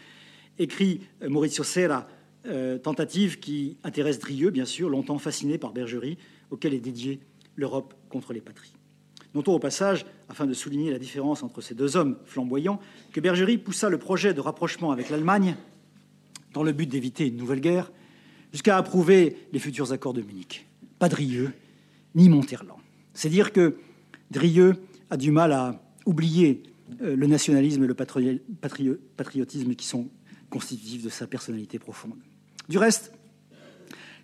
[0.59, 2.09] écrit Maurizio Serra,
[2.47, 6.19] euh, tentative qui intéresse Drieux, bien sûr, longtemps fasciné par Bergerie,
[6.51, 7.21] auquel est dédiée
[7.57, 8.75] l'Europe contre les patries.
[9.35, 12.81] Notons au passage, afin de souligner la différence entre ces deux hommes flamboyants,
[13.13, 15.57] que Bergerie poussa le projet de rapprochement avec l'Allemagne
[16.55, 17.93] dans le but d'éviter une nouvelle guerre,
[18.53, 20.67] jusqu'à approuver les futurs accords de Munich.
[20.99, 21.53] Pas Drieux,
[22.15, 22.79] ni Monterland.
[23.13, 23.77] C'est dire que
[24.31, 24.77] Drieux
[25.11, 26.63] a du mal à oublier
[27.03, 30.09] euh, le nationalisme et le patriotisme qui sont
[30.49, 32.19] constitutifs de sa personnalité profonde.
[32.69, 33.13] Du reste,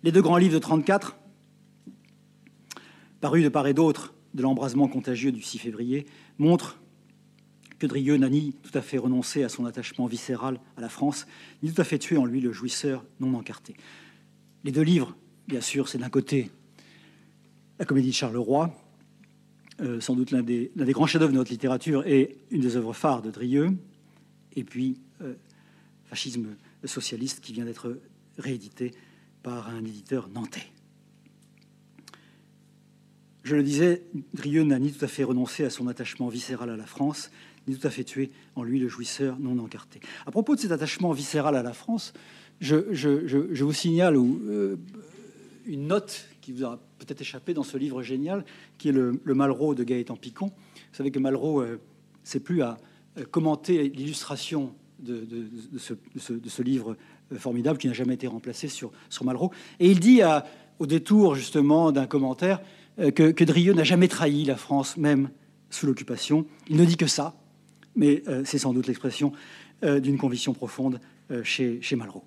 [0.03, 1.15] les deux grands livres de 1934,
[3.21, 6.05] parus de part et d'autre de l'embrasement contagieux du 6 février,
[6.37, 6.77] montrent
[7.79, 11.25] que Drieux n'a ni tout à fait renoncé à son attachement viscéral à la France,
[11.63, 13.75] ni tout à fait tué en lui le jouisseur non encarté.
[14.63, 15.15] Les deux livres,
[15.47, 16.51] bien sûr, c'est d'un côté
[17.79, 18.73] la comédie de Charleroi,
[19.81, 23.21] euh, sans doute l'un des, grands chefs-d'œuvre de notre littérature et une des œuvres phares
[23.21, 23.71] de Drieux,
[24.55, 25.33] et puis euh,
[26.05, 26.55] Fascisme
[26.85, 27.99] socialiste, qui vient d'être
[28.37, 28.91] réédité
[29.43, 30.71] par un éditeur nantais.
[33.45, 34.01] Je le disais,
[34.33, 37.29] Drieux n'a ni tout à fait renoncé à son attachement viscéral à la France,
[37.67, 39.99] ni tout à fait tué en lui le jouisseur non encarté.
[40.25, 42.13] À propos de cet attachement viscéral à la France,
[42.59, 44.77] je, vous signale euh,
[45.67, 48.45] une note qui vous aura peut-être échappé dans ce livre génial,
[48.79, 50.47] qui est le, Malraux de Gaëtan Picon.
[50.47, 51.79] Vous savez que Malraux euh,
[52.23, 52.77] c'est plus à
[53.17, 55.27] euh, commenter l'illustration de,
[55.77, 56.97] ce, livre
[57.31, 58.91] euh, formidable qui n'a jamais été remplacé sur,
[59.23, 59.51] Malraux.
[59.79, 60.21] Et il dit,
[60.79, 62.61] au détour justement d'un commentaire,
[62.97, 65.29] que, que Drieux n'a jamais trahi la France, même
[65.69, 66.45] sous l'occupation.
[66.69, 67.35] Il ne dit que ça,
[67.95, 69.33] mais c'est sans doute l'expression
[69.83, 70.99] d'une conviction profonde
[71.43, 72.23] chez, chez Malraux.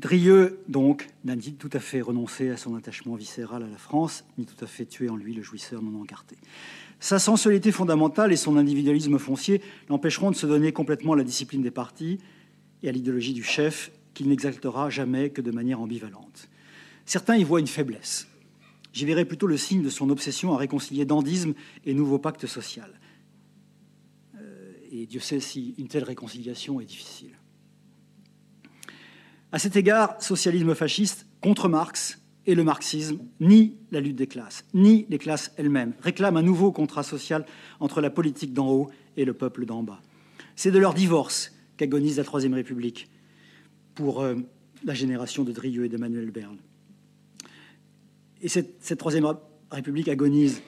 [0.00, 4.24] Drieux, donc, n'a ni tout à fait renoncé à son attachement viscéral à la France,
[4.38, 6.38] ni tout à fait tué en lui le jouisseur non encarté.
[7.00, 11.60] Sa sensualité fondamentale et son individualisme foncier l'empêcheront de se donner complètement à la discipline
[11.60, 12.18] des partis
[12.82, 16.48] et à l'idéologie du chef, qu'il n'exaltera jamais que de manière ambivalente.
[17.04, 18.26] Certains y voient une faiblesse.
[18.92, 23.00] J'y verrai plutôt le signe de son obsession à réconcilier dandisme et nouveau pacte social.
[24.36, 27.38] Euh, et Dieu sait si une telle réconciliation est difficile.
[29.52, 34.64] À cet égard, socialisme fasciste contre Marx et le marxisme, ni la lutte des classes,
[34.74, 37.44] ni les classes elles-mêmes, réclament un nouveau contrat social
[37.80, 40.00] entre la politique d'en haut et le peuple d'en bas.
[40.56, 43.08] C'est de leur divorce qu'agonise la Troisième République
[43.94, 44.36] pour euh,
[44.84, 46.58] la génération de Drieux et d'Emmanuel Berle.
[48.42, 49.26] Et cette, Troisième
[49.70, 50.62] République agonise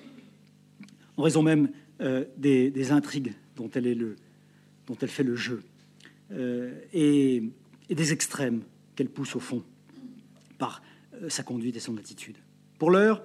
[1.16, 1.70] en raison même
[2.00, 5.62] euh, des, intrigues dont elle, fait le jeu.
[6.32, 7.42] Euh, et
[7.92, 8.62] et des extrêmes
[8.96, 9.62] qu'elle pousse au fond
[10.56, 10.82] par
[11.22, 12.36] euh, sa conduite et son attitude.
[12.78, 13.22] Pour l'heure,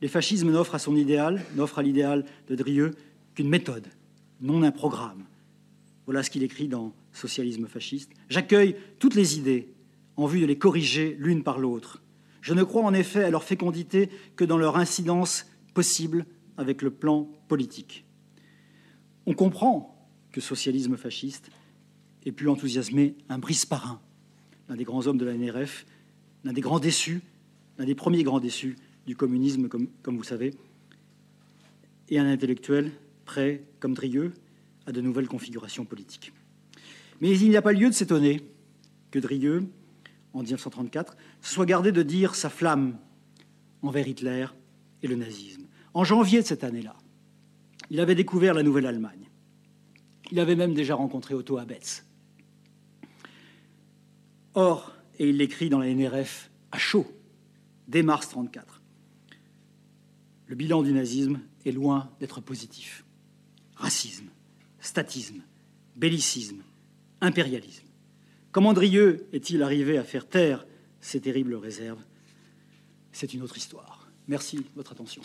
[0.00, 2.90] les fascismes n'offrent à son idéal, n'offrent à l'idéal de Drieux
[3.36, 3.86] qu'une méthode,
[4.40, 5.24] non un programme.
[6.06, 8.10] Voilà ce qu'il écrit dans Socialisme fasciste.
[8.28, 9.68] J'accueille toutes les idées
[10.16, 12.01] en vue de les corriger l'une par l'autre.
[12.42, 16.26] Je ne crois en effet à leur fécondité que dans leur incidence possible
[16.58, 18.04] avec le plan politique.
[19.26, 21.50] On comprend que socialisme fasciste
[22.26, 24.00] ait pu enthousiasmer un Brice Parrain,
[24.68, 25.86] l'un des grands hommes de la NRF,
[26.44, 27.22] l'un des grands déçus,
[27.78, 28.76] l'un des premiers grands déçus
[29.06, 30.54] du communisme, comme, comme vous savez,
[32.08, 32.90] et un intellectuel
[33.24, 34.32] prêt, comme Drieux,
[34.86, 36.32] à de nouvelles configurations politiques.
[37.20, 38.42] Mais il n'y a pas lieu de s'étonner
[39.12, 39.68] que Drieux,
[40.34, 42.98] en 1934, se soit gardé de dire sa flamme
[43.82, 44.46] envers Hitler
[45.02, 45.66] et le nazisme.
[45.94, 46.96] En janvier de cette année-là,
[47.90, 49.28] il avait découvert la Nouvelle-Allemagne.
[50.30, 52.04] Il avait même déjà rencontré Otto Abetz.
[54.54, 57.06] Or, et il l'écrit dans la NRF à chaud,
[57.88, 58.82] dès mars 1934,
[60.46, 63.04] le bilan du nazisme est loin d'être positif.
[63.74, 64.28] Racisme,
[64.80, 65.42] statisme,
[65.96, 66.62] bellicisme,
[67.20, 67.86] impérialisme.
[68.52, 70.66] Comment Drieux est-il arrivé à faire taire
[71.00, 72.02] ces terribles réserves?
[73.10, 74.08] C'est une autre histoire.
[74.28, 75.22] Merci de votre attention.